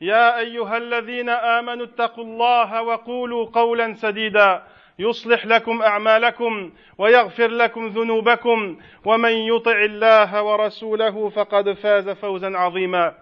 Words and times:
يا 0.00 0.38
أيها 0.38 0.76
الذين 0.76 1.28
آمنوا 1.28 1.86
اتقوا 1.86 2.24
الله 2.24 2.82
وقولوا 2.82 3.46
قولا 3.46 3.94
سديدا. 3.94 4.62
يصلح 4.98 5.46
لكم 5.46 5.82
أعمالكم 5.82 6.72
ويغفر 6.98 7.48
لكم 7.48 7.86
ذنوبكم. 7.86 8.78
ومن 9.04 9.32
يطع 9.32 9.84
الله 9.84 10.42
ورسوله 10.42 11.28
فقد 11.28 11.72
فاز 11.72 12.08
فوزا 12.08 12.58
عظيما. 12.58 13.14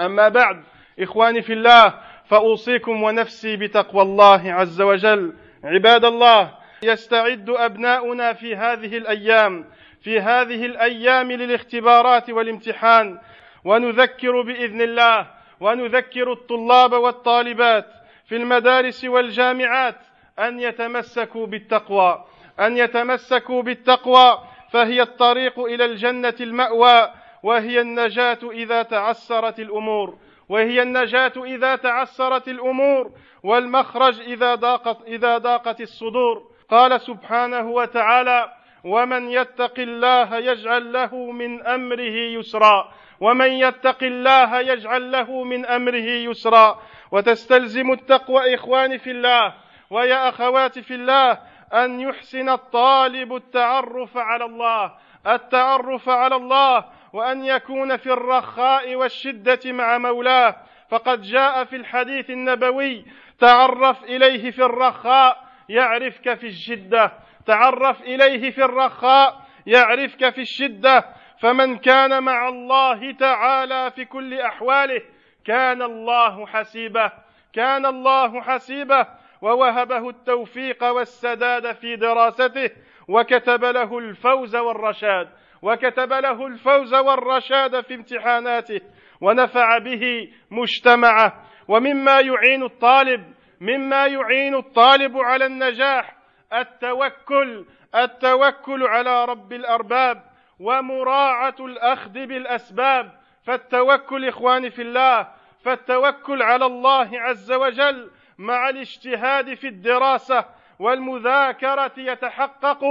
أما 0.00 0.28
بعد 0.28 0.62
إخواني 1.00 1.42
في 1.42 1.52
الله 1.52 1.94
فأوصيكم 2.26 3.02
ونفسي 3.02 3.56
بتقوى 3.56 4.02
الله 4.02 4.52
عز 4.52 4.80
وجل. 4.80 5.32
عباد 5.64 6.04
الله 6.04 6.50
يستعد 6.82 7.50
أبناؤنا 7.50 8.32
في 8.32 8.56
هذه 8.56 8.96
الأيام 8.96 9.64
في 10.02 10.20
هذه 10.20 10.66
الأيام 10.66 11.32
للاختبارات 11.32 12.30
والامتحان. 12.30 13.18
ونذكر 13.64 14.42
بإذن 14.42 14.80
الله 14.80 15.33
ونذكر 15.60 16.32
الطلاب 16.32 16.92
والطالبات 16.92 17.86
في 18.26 18.36
المدارس 18.36 19.04
والجامعات 19.04 19.96
أن 20.38 20.60
يتمسكوا 20.60 21.46
بالتقوى 21.46 22.24
أن 22.60 22.76
يتمسكوا 22.76 23.62
بالتقوى. 23.62 24.38
فهي 24.70 25.02
الطريق 25.02 25.60
إلى 25.60 25.84
الجنة 25.84 26.34
المأوى 26.40 27.10
وهي 27.42 27.80
النجاة 27.80 28.38
إذا 28.52 28.82
تعسرت 28.82 29.58
الأمور. 29.58 30.18
وهي 30.48 30.82
النجاة 30.82 31.32
إذا 31.36 31.76
تعسرت 31.76 32.48
الأمور 32.48 33.10
والمخرج 33.42 34.20
إذا 34.20 34.54
ضاقت 34.54 35.06
إذا 35.06 35.38
ضاقت 35.38 35.80
الصدور. 35.80 36.50
قال 36.70 37.00
سبحانه 37.00 37.70
وتعالى 37.70 38.52
ومن 38.84 39.30
يتق 39.30 39.78
الله 39.78 40.36
يجعل 40.36 40.92
له 40.92 41.16
من 41.30 41.66
أمره 41.66 42.16
يسرا. 42.38 42.92
ومن 43.24 43.52
يتق 43.52 44.02
الله 44.02 44.60
يجعل 44.60 45.12
له 45.12 45.44
من 45.44 45.66
أمره 45.66 46.10
يسرا 46.28 46.82
وتستلزم 47.10 47.92
التقوى 47.92 48.54
إخواني 48.54 48.98
في 48.98 49.10
الله 49.10 49.54
ويا 49.90 50.28
أخواتي 50.28 50.82
في 50.82 50.94
الله 50.94 51.38
أن 51.72 52.00
يحسن 52.00 52.48
الطالب 52.48 53.36
التعرف 53.36 54.16
على 54.16 54.44
الله 54.44 54.92
التعرف 55.26 56.08
على 56.08 56.36
الله 56.36 56.84
وأن 57.12 57.44
يكون 57.44 57.96
في 57.96 58.12
الرخاء 58.12 58.94
والشدة 58.94 59.72
مع 59.72 59.98
مولاه. 59.98 60.56
فقد 60.90 61.22
جاء 61.22 61.64
في 61.64 61.76
الحديث 61.76 62.30
النبوي 62.30 63.04
تعرف 63.40 64.04
إليه 64.04 64.50
في 64.50 64.64
الرخاء 64.64 65.44
يعرفك 65.68 66.34
في 66.34 66.46
الشدة. 66.46 67.12
تعرف 67.46 68.02
إليه 68.02 68.50
في 68.50 68.64
الرخاء 68.64 69.40
يعرفك 69.66 70.30
في 70.30 70.40
الشدة. 70.40 71.04
فمن 71.40 71.78
كان 71.78 72.22
مع 72.22 72.48
الله 72.48 73.12
تعالى 73.12 73.90
في 73.90 74.04
كل 74.04 74.40
أحواله 74.40 75.02
كان 75.44 75.82
الله 75.82 76.46
حسيبه 76.46 77.12
كان 77.52 77.86
الله 77.86 78.40
حسيبه 78.42 79.06
ووهبه 79.42 80.08
التوفيق 80.08 80.84
والسداد 80.84 81.72
في 81.72 81.96
دراسته 81.96 82.70
وكتب 83.08 83.64
له 83.64 83.98
الفوز 83.98 84.56
والرشاد 84.56 85.28
وكتب 85.62 86.12
له 86.12 86.46
الفوز 86.46 86.94
والرشاد 86.94 87.80
في 87.80 87.94
امتحاناته 87.94 88.80
ونفع 89.20 89.78
به 89.78 90.32
مجتمعه 90.50 91.44
ومما 91.68 92.20
يعين 92.20 92.62
الطالب 92.62 93.34
مما 93.60 94.06
يعين 94.06 94.54
الطالب 94.54 95.16
على 95.16 95.46
النجاح 95.46 96.16
التوكل 96.52 97.64
التوكل 97.94 98.82
على 98.86 99.24
رب 99.24 99.52
الأرباب. 99.52 100.22
ومراعاة 100.60 101.54
الأخذ 101.60 102.12
بالأسباب 102.12 103.10
فالتوكل 103.44 104.28
إخواني 104.28 104.70
في 104.70 104.82
الله 104.82 105.28
فالتوكل 105.64 106.42
على 106.42 106.66
الله 106.66 107.20
عز 107.20 107.52
وجل 107.52 108.10
مع 108.38 108.68
الاجتهاد 108.68 109.54
في 109.54 109.68
الدراسة 109.68 110.44
والمذاكرة 110.78 111.92
يتحقق 111.96 112.84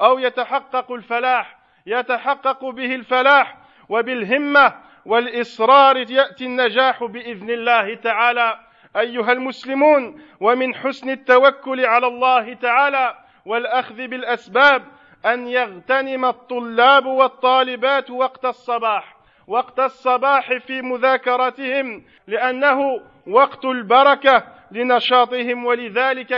أو 0.00 0.18
يتحقق 0.18 0.92
الفلاح 0.92 1.58
يتحقق 1.86 2.64
به 2.64 2.94
الفلاح 2.94 3.56
وبالهمة 3.88 4.74
والإصرار 5.06 5.96
يأتي 5.96 6.44
النجاح 6.44 7.04
بإذن 7.04 7.50
الله 7.50 7.94
تعالى. 7.94 8.58
أيها 8.96 9.32
المسلمون 9.32 10.22
ومن 10.40 10.74
حسن 10.74 11.10
التوكل 11.10 11.86
على 11.86 12.06
الله 12.06 12.54
تعالى 12.54 13.18
والأخذ 13.46 13.94
بالأسباب 13.94 14.84
أن 15.26 15.48
يغتنم 15.48 16.24
الطلاب 16.24 17.06
والطالبات 17.06 18.10
وقت 18.10 18.44
الصباح 18.44 19.16
وقت 19.46 19.80
الصباح 19.80 20.52
في 20.58 20.82
مذاكرتهم 20.82 22.04
لأنه 22.26 23.00
وقت 23.26 23.64
البركة 23.64 24.44
لنشاطهم 24.70 25.64
ولذلك 25.66 26.32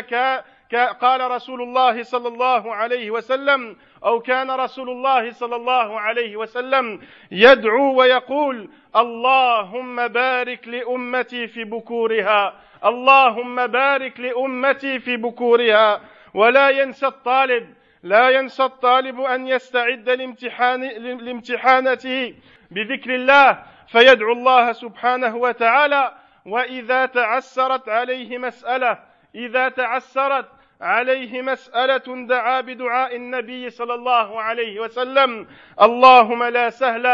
قال 1.00 1.30
رسول 1.30 1.62
الله 1.62 2.02
صلى 2.02 2.28
الله 2.28 2.74
عليه 2.74 3.10
وسلم 3.10 3.76
أو 4.04 4.20
كان 4.20 4.50
رسول 4.50 4.90
الله 4.90 5.30
صلى 5.30 5.56
الله 5.56 6.00
عليه 6.00 6.36
وسلم 6.36 7.00
يدعو 7.30 7.94
ويقول 7.94 8.70
اللهم 8.96 10.08
بارك 10.08 10.68
لأمتي 10.68 11.46
في 11.46 11.64
بكورها 11.64 12.54
اللهم 12.84 13.66
بارك 13.66 14.20
لأمتي 14.20 14.98
في 14.98 15.16
بكورها 15.16 16.00
ولا 16.34 16.70
ينسى 16.70 17.06
الطالب 17.06 17.74
لا 18.02 18.30
ينسى 18.30 18.64
الطالب 18.64 19.20
أن 19.20 19.48
يستعد 19.48 20.08
لامتحان 20.08 20.84
لامتحانته 21.18 22.34
بذكر 22.70 23.14
الله 23.14 23.62
فيدعو 23.88 24.32
الله 24.32 24.72
سبحانه 24.72 25.36
وتعالى. 25.36 26.14
وإذا 26.46 27.06
تعسرت 27.06 27.88
عليه 27.88 28.38
مسألة 28.38 28.98
إذا 29.34 29.68
تعسرت 29.68 30.46
عليه 30.80 31.42
مسألة 31.42 32.26
دعا 32.26 32.60
بدعاء 32.60 33.16
النبي 33.16 33.70
صلى 33.70 33.94
الله 33.94 34.42
عليه 34.42 34.80
وسلم. 34.80 35.46
اللهم 35.82 36.44
لا 36.44 36.70
سهل 36.70 37.06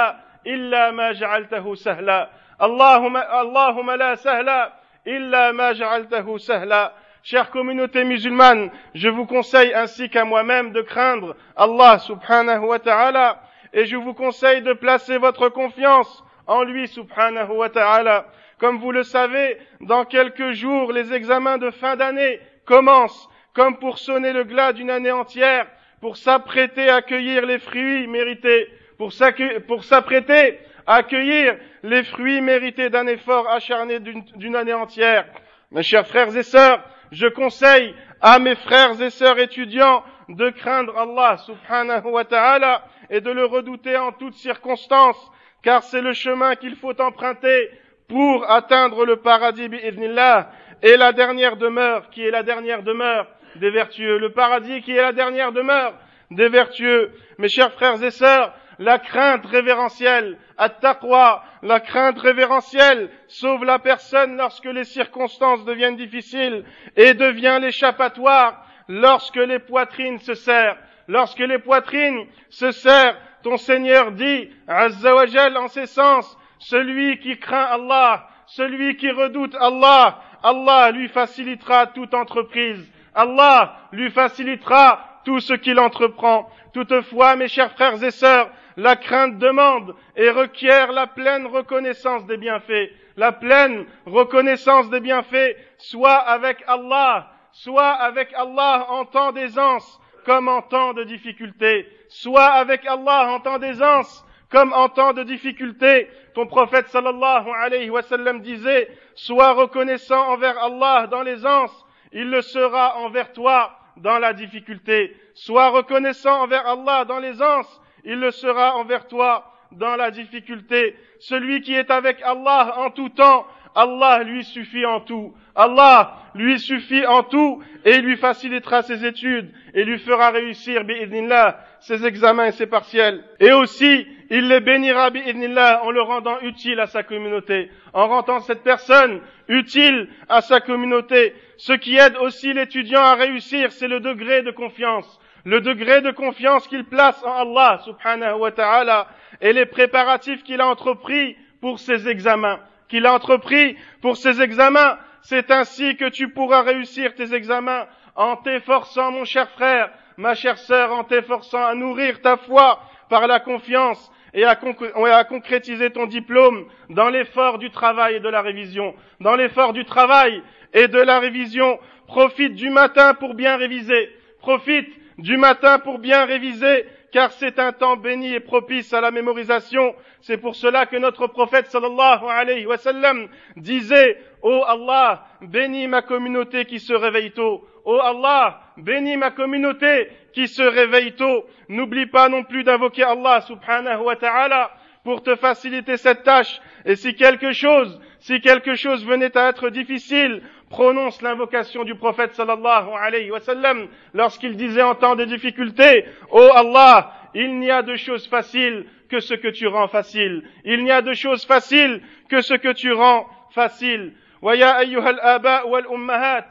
إلا 0.46 0.90
ما 0.90 1.12
جعلته 1.12 1.74
سهلا. 1.74 2.30
اللهم 2.62 3.16
اللهم 3.16 3.90
لا 3.90 4.14
سهل 4.14 4.70
إلا 5.06 5.52
ما 5.52 5.72
جعلته 5.72 6.38
سهلا. 6.38 6.92
Chère 7.28 7.50
communauté 7.50 8.04
musulmane, 8.04 8.70
je 8.94 9.08
vous 9.08 9.26
conseille 9.26 9.74
ainsi 9.74 10.08
qu'à 10.08 10.24
moi-même 10.24 10.70
de 10.70 10.80
craindre 10.80 11.34
Allah 11.56 11.98
subhanahu 11.98 12.66
wa 12.66 12.78
ta'ala 12.78 13.42
et 13.72 13.84
je 13.84 13.96
vous 13.96 14.14
conseille 14.14 14.62
de 14.62 14.72
placer 14.74 15.18
votre 15.18 15.48
confiance 15.48 16.22
en 16.46 16.62
lui 16.62 16.86
subhanahu 16.86 17.50
wa 17.50 17.68
ta'ala. 17.68 18.26
Comme 18.60 18.78
vous 18.78 18.92
le 18.92 19.02
savez, 19.02 19.58
dans 19.80 20.04
quelques 20.04 20.52
jours, 20.52 20.92
les 20.92 21.12
examens 21.12 21.58
de 21.58 21.72
fin 21.72 21.96
d'année 21.96 22.38
commencent 22.64 23.28
comme 23.54 23.76
pour 23.78 23.98
sonner 23.98 24.32
le 24.32 24.44
glas 24.44 24.72
d'une 24.72 24.90
année 24.90 25.10
entière, 25.10 25.66
pour 26.00 26.16
s'apprêter 26.16 26.88
à 26.88 26.96
accueillir 26.98 27.44
les 27.44 27.58
fruits 27.58 28.06
mérités, 28.06 28.68
pour 28.98 29.12
s'apprêter 29.12 30.60
à 30.86 30.94
accueillir 30.94 31.56
les 31.82 32.04
fruits 32.04 32.40
mérités 32.40 32.88
d'un 32.88 33.08
effort 33.08 33.48
acharné 33.50 33.98
d'une 33.98 34.54
année 34.54 34.74
entière. 34.74 35.26
Mes 35.72 35.82
chers 35.82 36.06
frères 36.06 36.36
et 36.36 36.44
sœurs, 36.44 36.80
je 37.12 37.26
conseille 37.26 37.94
à 38.20 38.38
mes 38.38 38.54
frères 38.54 39.00
et 39.00 39.10
sœurs 39.10 39.38
étudiants 39.38 40.02
de 40.28 40.50
craindre 40.50 40.96
Allah 40.96 41.36
subhanahu 41.38 42.06
wa 42.06 42.24
ta'ala 42.24 42.84
et 43.10 43.20
de 43.20 43.30
le 43.30 43.44
redouter 43.44 43.96
en 43.96 44.12
toutes 44.12 44.34
circonstances, 44.34 45.30
car 45.62 45.82
c'est 45.82 46.00
le 46.00 46.12
chemin 46.12 46.56
qu'il 46.56 46.76
faut 46.76 47.00
emprunter 47.00 47.70
pour 48.08 48.48
atteindre 48.50 49.04
le 49.04 49.16
paradis 49.16 49.68
bi'idnillah 49.68 50.50
et 50.82 50.96
la 50.96 51.12
dernière 51.12 51.56
demeure 51.56 52.10
qui 52.10 52.22
est 52.24 52.30
la 52.30 52.42
dernière 52.42 52.82
demeure 52.82 53.26
des 53.56 53.70
vertueux, 53.70 54.18
le 54.18 54.32
paradis 54.32 54.82
qui 54.82 54.92
est 54.92 55.02
la 55.02 55.12
dernière 55.12 55.52
demeure 55.52 55.94
des 56.30 56.48
vertueux. 56.48 57.12
Mes 57.38 57.48
chers 57.48 57.72
frères 57.72 58.02
et 58.02 58.10
sœurs, 58.10 58.52
la 58.78 58.98
crainte 58.98 59.46
révérentielle, 59.46 60.38
at-taqwa, 60.58 61.42
la 61.62 61.80
crainte 61.80 62.18
révérentielle 62.18 63.10
sauve 63.28 63.64
la 63.64 63.78
personne 63.78 64.36
lorsque 64.36 64.66
les 64.66 64.84
circonstances 64.84 65.64
deviennent 65.64 65.96
difficiles 65.96 66.64
et 66.96 67.14
devient 67.14 67.58
l'échappatoire 67.60 68.64
lorsque 68.88 69.36
les 69.36 69.58
poitrines 69.58 70.18
se 70.18 70.34
serrent. 70.34 70.76
Lorsque 71.08 71.38
les 71.38 71.58
poitrines 71.58 72.26
se 72.50 72.72
serrent, 72.72 73.16
ton 73.42 73.56
Seigneur 73.56 74.12
dit, 74.12 74.50
Azzawajal 74.66 75.56
en 75.56 75.68
ces 75.68 75.86
sens, 75.86 76.36
celui 76.58 77.18
qui 77.20 77.38
craint 77.38 77.64
Allah, 77.64 78.28
celui 78.46 78.96
qui 78.96 79.10
redoute 79.10 79.54
Allah, 79.60 80.20
Allah 80.42 80.90
lui 80.90 81.08
facilitera 81.08 81.86
toute 81.86 82.14
entreprise. 82.14 82.90
Allah 83.14 83.76
lui 83.92 84.10
facilitera 84.10 85.20
tout 85.24 85.40
ce 85.40 85.54
qu'il 85.54 85.78
entreprend. 85.78 86.50
Toutefois, 86.72 87.36
mes 87.36 87.48
chers 87.48 87.72
frères 87.72 88.02
et 88.02 88.10
sœurs, 88.10 88.50
la 88.76 88.96
crainte 88.96 89.38
demande 89.38 89.94
et 90.16 90.30
requiert 90.30 90.92
la 90.92 91.06
pleine 91.06 91.46
reconnaissance 91.46 92.26
des 92.26 92.36
bienfaits. 92.36 92.90
La 93.16 93.32
pleine 93.32 93.86
reconnaissance 94.04 94.90
des 94.90 95.00
bienfaits, 95.00 95.56
soit 95.78 96.16
avec 96.16 96.62
Allah, 96.66 97.30
soit 97.52 97.92
avec 97.92 98.32
Allah 98.34 98.86
en 98.90 99.06
temps 99.06 99.32
d'aisance, 99.32 100.00
comme 100.26 100.48
en 100.48 100.60
temps 100.60 100.92
de 100.92 101.04
difficulté, 101.04 101.88
soit 102.08 102.44
avec 102.44 102.84
Allah 102.86 103.32
en 103.32 103.40
temps 103.40 103.58
d'aisance, 103.58 104.24
comme 104.50 104.72
en 104.74 104.88
temps 104.90 105.14
de 105.14 105.22
difficulté. 105.22 106.10
Ton 106.34 106.46
prophète 106.46 106.88
sallallahu 106.88 107.48
alayhi 107.58 107.88
wa 107.88 108.02
sallam 108.02 108.40
disait, 108.40 108.88
sois 109.14 109.52
reconnaissant 109.52 110.28
envers 110.32 110.58
Allah 110.62 111.06
dans 111.06 111.22
l'aisance, 111.22 111.72
il 112.12 112.30
le 112.30 112.42
sera 112.42 112.98
envers 112.98 113.32
toi 113.32 113.72
dans 113.96 114.18
la 114.18 114.34
difficulté. 114.34 115.16
Sois 115.34 115.70
reconnaissant 115.70 116.42
envers 116.42 116.66
Allah 116.66 117.06
dans 117.06 117.18
l'aisance, 117.18 117.80
il 118.06 118.20
le 118.20 118.30
sera 118.30 118.76
envers 118.76 119.08
toi 119.08 119.52
dans 119.72 119.96
la 119.96 120.10
difficulté. 120.10 120.96
Celui 121.18 121.60
qui 121.60 121.74
est 121.74 121.90
avec 121.90 122.22
Allah 122.22 122.74
en 122.78 122.90
tout 122.90 123.08
temps, 123.08 123.46
Allah 123.74 124.22
lui 124.22 124.44
suffit 124.44 124.86
en 124.86 125.00
tout. 125.00 125.34
Allah 125.54 126.14
lui 126.34 126.58
suffit 126.60 127.04
en 127.04 127.24
tout 127.24 127.62
et 127.84 127.98
lui 128.00 128.16
facilitera 128.16 128.82
ses 128.82 129.04
études 129.04 129.52
et 129.74 129.84
lui 129.84 129.98
fera 129.98 130.30
réussir, 130.30 130.84
bi'idnillah, 130.84 131.58
ses 131.80 132.06
examens 132.06 132.46
et 132.46 132.52
ses 132.52 132.66
partiels. 132.66 133.24
Et 133.40 133.52
aussi, 133.52 134.06
il 134.30 134.48
les 134.48 134.60
bénira, 134.60 135.10
bi'idnillah, 135.10 135.82
en 135.82 135.90
le 135.90 136.00
rendant 136.00 136.40
utile 136.40 136.78
à 136.78 136.86
sa 136.86 137.02
communauté, 137.02 137.70
en 137.92 138.06
rendant 138.06 138.40
cette 138.40 138.62
personne 138.62 139.20
utile 139.48 140.08
à 140.28 140.42
sa 140.42 140.60
communauté. 140.60 141.34
Ce 141.56 141.72
qui 141.72 141.96
aide 141.96 142.16
aussi 142.18 142.52
l'étudiant 142.52 143.02
à 143.02 143.14
réussir, 143.14 143.72
c'est 143.72 143.88
le 143.88 144.00
degré 144.00 144.42
de 144.42 144.52
confiance 144.52 145.20
le 145.46 145.60
degré 145.60 146.00
de 146.00 146.10
confiance 146.10 146.66
qu'il 146.66 146.84
place 146.84 147.22
en 147.24 147.32
Allah 147.32 147.80
subhanahu 147.84 148.40
wa 148.40 148.50
ta'ala 148.50 149.06
et 149.40 149.52
les 149.52 149.64
préparatifs 149.64 150.42
qu'il 150.42 150.60
a 150.60 150.66
entrepris 150.66 151.36
pour 151.60 151.78
ses 151.78 152.08
examens. 152.08 152.58
Qu'il 152.88 153.06
a 153.06 153.14
entrepris 153.14 153.76
pour 154.02 154.16
ses 154.16 154.42
examens. 154.42 154.98
C'est 155.22 155.52
ainsi 155.52 155.96
que 155.96 156.08
tu 156.08 156.30
pourras 156.30 156.62
réussir 156.62 157.14
tes 157.14 157.32
examens 157.32 157.86
en 158.16 158.34
t'efforçant, 158.34 159.12
mon 159.12 159.24
cher 159.24 159.48
frère, 159.50 159.90
ma 160.16 160.34
chère 160.34 160.58
sœur, 160.58 160.90
en 160.90 161.04
t'efforçant 161.04 161.64
à 161.64 161.76
nourrir 161.76 162.20
ta 162.22 162.36
foi 162.38 162.80
par 163.08 163.28
la 163.28 163.38
confiance 163.38 164.10
et 164.34 164.42
à, 164.42 164.58
à 164.58 165.24
concrétiser 165.24 165.90
ton 165.90 166.06
diplôme 166.06 166.66
dans 166.90 167.08
l'effort 167.08 167.58
du 167.58 167.70
travail 167.70 168.16
et 168.16 168.20
de 168.20 168.28
la 168.28 168.42
révision. 168.42 168.96
Dans 169.20 169.36
l'effort 169.36 169.72
du 169.72 169.84
travail 169.84 170.42
et 170.74 170.88
de 170.88 170.98
la 170.98 171.20
révision, 171.20 171.78
profite 172.08 172.54
du 172.54 172.68
matin 172.68 173.14
pour 173.14 173.34
bien 173.34 173.56
réviser. 173.56 174.10
Profite 174.40 175.05
du 175.18 175.36
matin 175.36 175.78
pour 175.78 175.98
bien 175.98 176.24
réviser, 176.24 176.86
car 177.12 177.32
c'est 177.32 177.58
un 177.58 177.72
temps 177.72 177.96
béni 177.96 178.34
et 178.34 178.40
propice 178.40 178.92
à 178.92 179.00
la 179.00 179.10
mémorisation. 179.10 179.94
C'est 180.20 180.36
pour 180.36 180.54
cela 180.54 180.86
que 180.86 180.96
notre 180.96 181.26
prophète 181.26 181.66
sallallahu 181.68 182.24
alayhi 182.28 182.66
wa 182.66 182.76
sallam 182.76 183.28
disait, 183.56 184.18
Oh 184.42 184.62
Allah, 184.66 185.26
bénis 185.40 185.88
ma 185.88 186.02
communauté 186.02 186.66
qui 186.66 186.78
se 186.78 186.92
réveille 186.92 187.32
tôt. 187.32 187.66
Oh 187.84 188.00
Allah, 188.02 188.60
bénis 188.76 189.16
ma 189.16 189.30
communauté 189.30 190.08
qui 190.32 190.48
se 190.48 190.62
réveille 190.62 191.12
tôt. 191.12 191.46
N'oublie 191.68 192.06
pas 192.06 192.28
non 192.28 192.44
plus 192.44 192.64
d'invoquer 192.64 193.04
Allah 193.04 193.40
subhanahu 193.42 194.02
wa 194.02 194.16
ta'ala 194.16 194.72
pour 195.04 195.22
te 195.22 195.36
faciliter 195.36 195.96
cette 195.96 196.24
tâche. 196.24 196.60
Et 196.84 196.96
si 196.96 197.14
quelque 197.14 197.52
chose, 197.52 198.00
si 198.18 198.40
quelque 198.40 198.74
chose 198.74 199.06
venait 199.06 199.36
à 199.38 199.48
être 199.50 199.70
difficile, 199.70 200.42
prononce 200.75 201.21
l'invocation 201.21 201.83
du 201.83 201.95
prophète 201.95 202.33
sallallahu 202.33 202.89
alayhi 202.99 203.31
wa 203.31 203.39
sallam 203.39 203.87
lorsqu'il 204.13 204.55
disait 204.57 204.81
en 204.81 204.95
temps 204.95 205.15
de 205.15 205.25
difficulté, 205.25 206.05
Oh 206.31 206.49
Allah, 206.55 207.13
il 207.33 207.59
n'y 207.59 207.71
a 207.71 207.81
de 207.81 207.95
choses 207.95 208.27
faciles 208.27 208.85
que 209.09 209.19
ce 209.19 209.33
que 209.33 209.49
tu 209.49 209.67
rends 209.67 209.87
facile. 209.87 210.43
Il 210.63 210.83
n'y 210.83 210.91
a 210.91 211.01
de 211.01 211.13
choses 211.13 211.45
faciles 211.45 212.01
que 212.29 212.41
ce 212.41 212.53
que 212.53 212.71
tu 212.71 212.91
rends 212.91 213.27
facile. 213.51 214.13
ويا 214.41 214.79
أيها 214.79 215.09
الآباء 215.09 215.67
والأمهات 215.69 216.45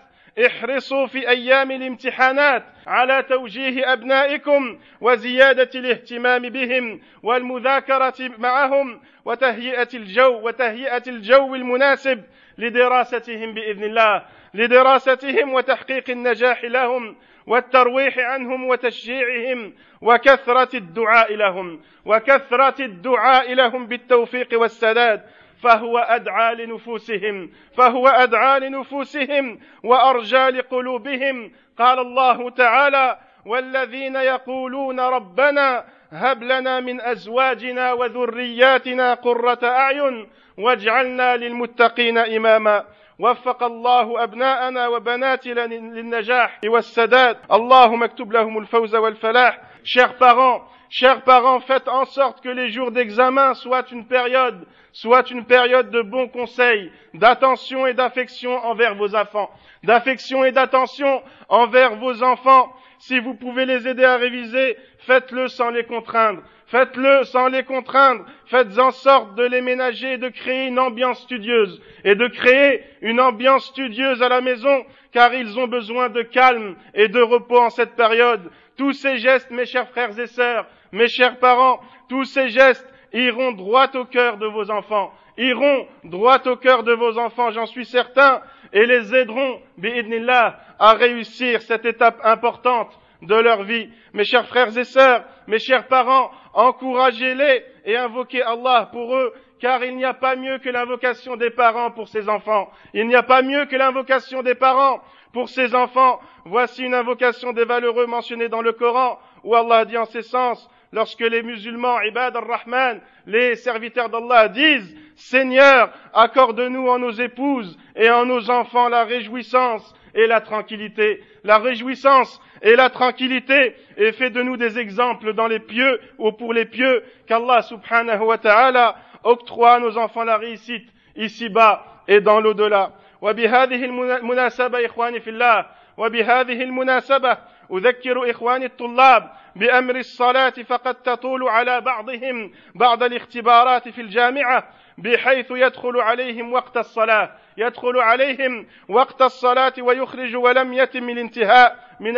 احرصوا 0.47 1.07
في 1.07 1.29
أيام 1.29 1.71
الامتحانات 1.71 2.65
على 2.87 3.23
توجيه 3.23 3.93
أبنائكم 3.93 4.79
وزيادة 5.01 5.71
الاهتمام 5.75 6.43
بهم 6.43 7.01
والمذاكرة 7.23 8.31
معهم 8.39 9.01
وتهيئة 9.25 9.89
الجو 9.95 10.41
وتهيئة 10.47 11.03
الجو 11.07 11.55
المناسب 11.55 12.23
لدراستهم 12.58 13.54
بإذن 13.54 13.84
الله 13.84 14.26
لدراستهم 14.54 15.54
وتحقيق 15.54 16.10
النجاح 16.10 16.64
لهم 16.64 17.16
والترويح 17.48 18.20
عنهم 18.20 18.68
وتشجيعهم 18.68 19.74
وكثرة 20.02 20.76
الدعاء 20.76 21.36
لهم 21.36 21.82
وكثرة 22.06 22.82
الدعاء 22.82 23.54
لهم 23.54 23.88
بالتوفيق 23.88 24.50
والسداد. 24.54 25.22
فهو 25.64 25.98
أدعى 25.98 26.56
لنفوسهم 26.56 27.52
فهو 27.78 28.08
أدعى 28.08 28.60
لنفوسهم 28.60 29.60
وأرجى 29.84 30.50
لقلوبهم. 30.50 31.52
قال 31.78 32.00
الله 32.00 32.50
تعالى 32.50 33.20
والذين 33.46 34.16
يقولون 34.16 35.00
ربنا 35.00 35.86
هب 36.15 36.43
لنا 36.43 36.81
من 36.81 37.01
ازواجنا 37.01 37.93
وذرياتنا 37.93 39.15
قره 39.15 39.59
اعين 39.63 40.27
واجعلنا 40.59 41.37
للمتقين 41.37 42.19
اماما 42.19 42.85
وفق 43.19 43.63
الله 43.63 44.23
ابناءنا 44.23 44.89
وبناتنا 44.89 45.61
للنجاح 45.67 46.61
والسداد 46.67 47.37
اللهم 47.53 48.03
اكتب 48.03 48.33
لهم 48.33 48.59
الفوز 48.59 48.95
والفلاح 48.95 49.59
chers 49.85 50.13
parents 50.19 50.63
chers 50.91 51.23
parents 51.23 51.61
faites 51.61 51.89
en 51.89 52.05
sorte 52.05 52.41
que 52.43 52.49
les 52.49 52.71
jours 52.71 52.91
d'examen 52.91 53.55
soient 53.55 53.87
une 53.93 54.07
période 54.07 54.67
soit 54.93 55.31
une 55.31 55.45
période 55.45 55.91
de 55.91 56.03
bons 56.03 56.29
conseils 56.29 56.91
d'attention 57.15 57.87
et 57.87 57.95
d'affection 57.95 58.53
envers 58.65 58.95
vos 58.97 59.15
enfants 59.15 59.51
d'affection 59.85 60.45
et 60.45 60.53
d'attention 60.53 61.23
envers 61.49 61.97
vos 61.97 62.23
enfants 62.23 62.73
si 62.99 63.19
vous 63.19 63.35
pouvez 63.35 63.65
les 63.67 63.89
aider 63.89 64.05
à 64.05 64.17
réviser 64.17 64.77
faites-le 65.06 65.48
sans 65.48 65.70
les 65.70 65.84
contraindre 65.84 66.42
Faites-le 66.68 67.24
sans 67.26 67.48
les 67.48 67.64
contraindre. 67.64 68.26
Faites 68.48 68.80
en 68.80 68.92
sorte 68.92 69.36
de 69.36 69.44
les 69.44 69.62
ménager 69.62 70.14
et 70.14 70.18
de 70.18 70.30
créer 70.30 70.68
une 70.68 70.80
ambiance 70.80 71.22
studieuse. 71.22 71.82
Et 72.04 72.16
de 72.16 72.28
créer 72.28 72.84
une 73.02 73.20
ambiance 73.20 73.66
studieuse 73.68 74.22
à 74.24 74.30
la 74.30 74.42
maison, 74.42 74.84
car 75.12 75.34
ils 75.34 75.60
ont 75.60 75.68
besoin 75.68 76.10
de 76.10 76.24
calme 76.24 76.76
et 76.94 77.08
de 77.08 77.22
repos 77.22 77.60
en 77.60 77.70
cette 77.70 77.96
période. 77.96 78.52
Tous 78.78 78.94
ces 78.94 79.20
gestes, 79.20 79.52
mes 79.52 79.66
chers 79.66 79.90
frères 79.90 80.20
et 80.20 80.28
sœurs, 80.28 80.66
mes 80.92 81.08
chers 81.08 81.38
parents, 81.38 81.80
tous 82.10 82.26
ces 82.26 82.50
gestes 82.50 82.88
iront 83.14 83.52
droit 83.52 83.90
au 83.96 84.06
cœur 84.06 84.38
de 84.38 84.48
vos 84.48 84.70
enfants, 84.72 85.14
iront 85.38 85.88
droit 86.04 86.42
au 86.46 86.58
cœur 86.58 86.84
de 86.84 86.92
vos 86.92 87.18
enfants, 87.18 87.52
j'en 87.52 87.66
suis 87.66 87.86
certain, 87.86 88.42
et 88.74 88.86
les 88.86 89.16
aideront, 89.16 89.62
bi'idnillah, 89.78 90.60
à 90.80 90.94
réussir 90.94 91.62
cette 91.62 91.86
étape 91.86 92.20
importante 92.24 92.92
de 93.22 93.36
leur 93.36 93.64
vie. 93.64 93.90
Mes 94.14 94.24
chers 94.24 94.48
frères 94.48 94.78
et 94.78 94.84
sœurs, 94.84 95.24
mes 95.48 95.60
chers 95.60 95.88
parents, 95.88 96.32
encouragez-les 96.54 97.66
et 97.86 97.98
invoquez 97.98 98.42
Allah 98.42 98.90
pour 98.92 99.16
eux, 99.16 99.34
car 99.60 99.84
il 99.84 99.96
n'y 99.96 100.06
a 100.06 100.14
pas 100.14 100.36
mieux 100.36 100.58
que 100.60 100.70
l'invocation 100.70 101.36
des 101.38 101.50
parents 101.50 101.92
pour 101.92 102.08
ses 102.08 102.30
enfants. 102.30 102.70
Il 102.94 103.08
n'y 103.08 103.16
a 103.16 103.24
pas 103.24 103.42
mieux 103.42 103.66
que 103.66 103.76
l'invocation 103.76 104.44
des 104.44 104.56
parents 104.56 105.02
pour 105.34 105.50
ses 105.50 105.76
enfants. 105.76 106.20
Voici 106.46 106.84
une 106.84 106.94
invocation 106.94 107.52
des 107.54 107.66
valeureux 107.66 108.06
mentionnée 108.06 108.50
dans 108.50 108.62
le 108.62 108.74
Coran, 108.74 109.20
où 109.44 109.56
Allah 109.56 109.86
dit 109.86 109.98
en 109.98 110.06
ces 110.06 110.22
sens, 110.22 110.70
lorsque 110.92 111.22
les 111.22 111.44
musulmans, 111.44 112.02
ibad 112.02 112.36
al-Rahman, 112.36 113.02
les 113.26 113.56
serviteurs 113.56 114.10
d'Allah 114.10 114.48
disent, 114.50 114.96
Seigneur, 115.16 115.92
accorde-nous 116.14 116.88
en 116.88 117.00
nos 117.00 117.12
épouses 117.12 117.78
et 117.96 118.10
en 118.10 118.26
nos 118.26 118.50
enfants 118.50 118.90
la 118.90 119.04
réjouissance 119.04 119.94
et 120.15 120.27
la 120.27 120.41
tranquillité. 120.41 121.23
La 121.45 121.59
réjouissance 121.59 122.41
et 122.63 122.77
la 122.77 122.91
tranquillité 122.91 123.75
et 123.97 124.13
fait 124.13 124.31
de 124.31 124.43
nous 124.43 124.57
des 124.57 124.79
exemples 124.79 125.33
dans 125.33 125.47
les 125.47 125.61
pieux 125.61 126.01
ou 126.19 126.33
pour 126.33 126.53
les 126.53 126.65
pieux 126.65 127.03
qu'Allah 127.27 127.63
subhanahu 127.63 128.23
wa 128.25 128.39
ta'ala 128.39 128.97
octroie 129.23 129.75
à 129.75 129.79
nos 129.79 129.97
enfants 129.99 130.25
la 130.25 130.37
réussite 130.37 130.89
ici-bas 131.17 131.85
et 132.09 132.21
dans 132.21 132.41
l'au-delà. 132.41 132.93
وبهذه 133.23 133.85
المناسبة 133.85 134.87
إخواني 134.87 135.21
في 135.21 135.31
الله 135.31 135.67
وبهذه 135.97 136.63
المناسبة 136.63 137.39
أذكر 137.73 138.31
إخواني 138.31 138.67
الطلاب 138.67 139.31
بأمر 139.57 139.97
الصلاة 139.97 140.51
فقد 140.51 140.95
تطول 140.95 141.49
على 141.49 141.81
بعضهم 141.81 142.53
بعض 142.75 143.03
الاختبارات 143.03 143.89
في 143.89 144.01
الجامعة 144.01 144.69
بحيث 144.99 145.47
يدخل 145.51 146.01
عليهم 146.01 146.53
وقت 146.53 146.77
الصلاة 146.77 147.31
يدخل 147.58 147.98
عليهم 147.98 148.68
وقت 148.90 149.22
الصلاة 149.22 149.74
ويخرج 149.80 150.36
ولم 150.36 150.74
يتم 150.74 151.10
الانتهاء 151.10 151.80
من 152.00 152.14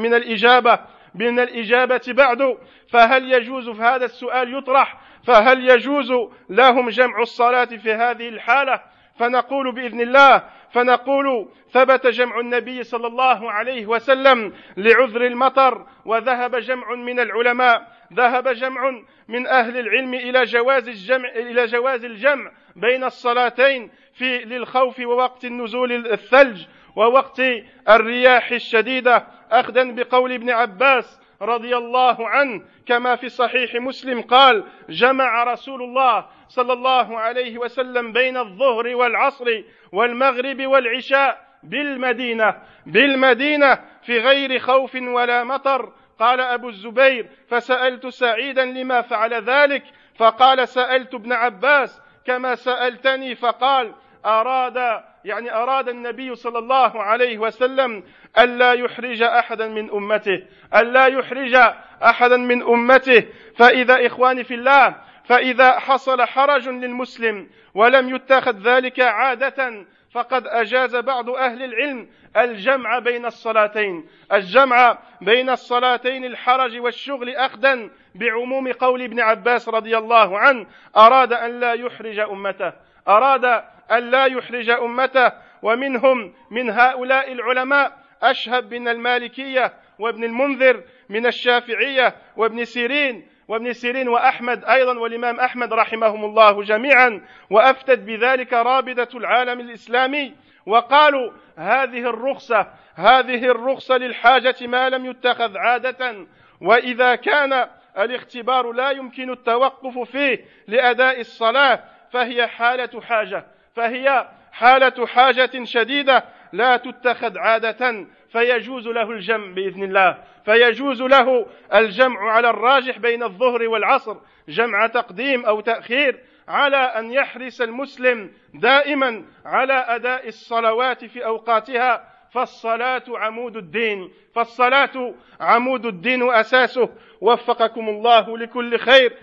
من 0.00 0.14
الإجابة 0.14 0.78
من 1.14 1.40
الإجابة 1.40 2.00
بعد. 2.08 2.58
فهل 2.90 3.32
يجوز 3.32 3.70
في 3.70 3.82
هذا 3.82 4.04
السؤال 4.04 4.58
يطرح 4.58 5.00
فهل 5.26 5.70
يجوز 5.70 6.12
لهم 6.50 6.88
جمع 6.88 7.20
الصلاة 7.20 7.64
في 7.64 7.92
هذه 7.92 8.28
الحالة؟ 8.28 8.80
فنقول 9.18 9.74
بإذن 9.74 10.00
الله 10.00 10.42
فنقول 10.70 11.48
ثبت 11.70 12.06
جمع 12.06 12.40
النبي 12.40 12.82
صلى 12.82 13.06
الله 13.06 13.52
عليه 13.52 13.86
وسلم 13.86 14.52
لعذر 14.76 15.26
المطر 15.26 15.86
وذهب 16.04 16.56
جمع 16.56 16.94
من 16.94 17.20
العلماء 17.20 17.92
ذهب 18.12 18.48
جمع 18.48 19.02
من 19.28 19.46
أهل 19.46 19.78
العلم 19.78 20.14
إلى 20.14 20.44
جواز 20.44 20.88
الجمع 20.88 21.28
إلى 21.28 21.66
جواز 21.66 22.04
الجمع 22.04 22.50
بين 22.76 23.04
الصلاتين. 23.04 23.90
في 24.22 24.38
للخوف 24.38 25.00
ووقت 25.00 25.44
النزول 25.44 25.92
الثلج 25.92 26.64
ووقت 26.96 27.42
الرياح 27.88 28.50
الشديدة. 28.50 29.26
أخذا 29.50 29.84
بقول 29.84 30.32
ابن 30.32 30.50
عباس 30.50 31.20
رضي 31.42 31.76
الله 31.76 32.28
عنه 32.28 32.62
كما 32.86 33.16
في 33.16 33.28
صحيح 33.28 33.74
مسلم 33.74 34.20
قال 34.20 34.64
جمع 34.88 35.44
رسول 35.44 35.82
الله 35.82 36.26
صلى 36.48 36.72
الله 36.72 37.18
عليه 37.18 37.58
وسلم 37.58 38.12
بين 38.12 38.36
الظهر 38.36 38.96
والعصر 38.96 39.46
والمغرب 39.92 40.66
والعشاء 40.66 41.44
بالمدينة 41.62 42.56
بالمدينة 42.86 43.78
في 44.02 44.18
غير 44.18 44.58
خوف 44.58 44.94
ولا 44.94 45.44
مطر. 45.44 45.92
قال 46.18 46.40
أبو 46.40 46.68
الزبير 46.68 47.28
فسألت 47.48 48.06
سعيدا 48.06 48.64
لما 48.64 49.00
فعل 49.00 49.34
ذلك 49.34 49.82
فقال 50.14 50.68
سألت 50.68 51.14
ابن 51.14 51.32
عباس 51.32 52.02
كما 52.26 52.54
سألتني 52.54 53.34
فقال 53.34 53.92
أراد 54.26 55.02
يعني 55.24 55.54
أراد 55.54 55.88
النبي 55.88 56.34
صلى 56.34 56.58
الله 56.58 57.02
عليه 57.02 57.38
وسلم 57.38 58.02
الا 58.38 58.72
يحرج 58.72 59.22
أحدا 59.22 59.68
من 59.68 59.90
أمته 59.90 60.42
الا 60.76 61.06
يحرج 61.06 61.54
أحدا 62.02 62.36
من 62.36 62.62
أمته. 62.62 63.24
فإذا 63.56 64.06
إخواني 64.06 64.44
في 64.44 64.54
الله 64.54 64.94
فإذا 65.24 65.78
حصل 65.78 66.22
حرج 66.22 66.68
للمسلم 66.68 67.48
ولم 67.74 68.14
يتخذ 68.14 68.56
ذلك 68.58 69.00
عادة 69.00 69.86
فقد 70.12 70.46
أجاز 70.46 70.96
بعض 70.96 71.30
أهل 71.30 71.62
العلم 71.62 72.08
الجمع 72.36 72.98
بين 72.98 73.26
الصلاتين. 73.26 74.06
الجمع 74.32 74.98
بين 75.20 75.50
الصلاتين 75.50 76.24
الحرج 76.24 76.80
والشغل 76.80 77.36
اخذا 77.36 77.90
بعموم 78.14 78.72
قول 78.72 79.02
ابن 79.02 79.20
عباس 79.20 79.68
رضي 79.68 79.98
الله 79.98 80.38
عنه 80.38 80.66
أراد 80.96 81.32
أن 81.32 81.60
لا 81.60 81.72
يحرج 81.72 82.18
أمته 82.18 82.72
أراد 83.08 83.64
أن 83.90 84.10
لا 84.10 84.26
يحرج 84.26 84.70
أمته 84.70 85.32
ومنهم 85.62 86.34
من 86.50 86.70
هؤلاء 86.70 87.32
العلماء 87.32 87.98
أشهب 88.22 88.74
من 88.74 88.88
المالكية 88.88 89.72
وابن 89.98 90.24
المنذر 90.24 90.82
من 91.08 91.26
الشافعية 91.26 92.14
وابن 92.36 92.64
سيرين 92.64 93.32
وابن 93.48 93.72
سيرين 93.72 94.08
وأحمد 94.08 94.64
أيضا 94.64 94.98
والإمام 94.98 95.40
أحمد 95.40 95.72
رحمهم 95.72 96.24
الله 96.24 96.62
جميعا. 96.62 97.20
وأفتت 97.50 97.98
بذلك 97.98 98.52
رابده 98.52 99.08
العالم 99.14 99.60
الإسلامي. 99.60 100.34
وقالوا 100.66 101.32
هذه 101.56 101.98
الرخصة 101.98 102.66
هذه 102.94 103.44
الرخصة 103.44 103.96
للحاجة 103.96 104.56
ما 104.60 104.88
لم 104.88 105.06
يتخذ 105.06 105.56
عادة. 105.56 106.26
وإذا 106.60 107.14
كان 107.14 107.68
الاختبار 107.98 108.72
لا 108.72 108.90
يمكن 108.90 109.30
التوقف 109.30 109.98
فيه 109.98 110.44
لأداء 110.68 111.20
الصلاة 111.20 111.84
فهي 112.12 112.46
حالة 112.46 113.00
حاجة. 113.00 113.46
فهي 113.74 114.28
حالة 114.52 115.06
حاجة 115.06 115.64
شديدة 115.64 116.24
لا 116.52 116.76
تتخذ 116.76 117.38
عادة 117.38 118.06
فيجوز 118.32 118.88
له 118.88 119.10
الجمع 119.10 119.52
بإذن 119.52 119.82
الله. 119.82 120.18
فيجوز 120.44 121.02
له 121.02 121.46
الجمع 121.74 122.32
على 122.32 122.50
الراجح 122.50 122.98
بين 122.98 123.22
الظهر 123.22 123.68
والعصر 123.68 124.16
جمع 124.48 124.86
تقديم 124.86 125.44
أو 125.44 125.60
تأخير 125.60 126.20
على 126.48 126.76
أن 126.76 127.12
يحرص 127.12 127.60
المسلم 127.60 128.30
دائما 128.54 129.24
على 129.44 129.84
أداء 129.88 130.28
الصلوات 130.28 131.04
في 131.04 131.24
أوقاتها. 131.24 132.12
فالصلاة 132.32 133.02
عمود 133.08 133.56
الدين 133.56 134.10
فالصلاة 134.34 135.14
عمود 135.40 135.86
الدين 135.86 136.22
واساسه 136.22 136.88
وفقكم 137.20 137.88
الله 137.88 138.38
لكل 138.38 138.78
خير. 138.78 139.16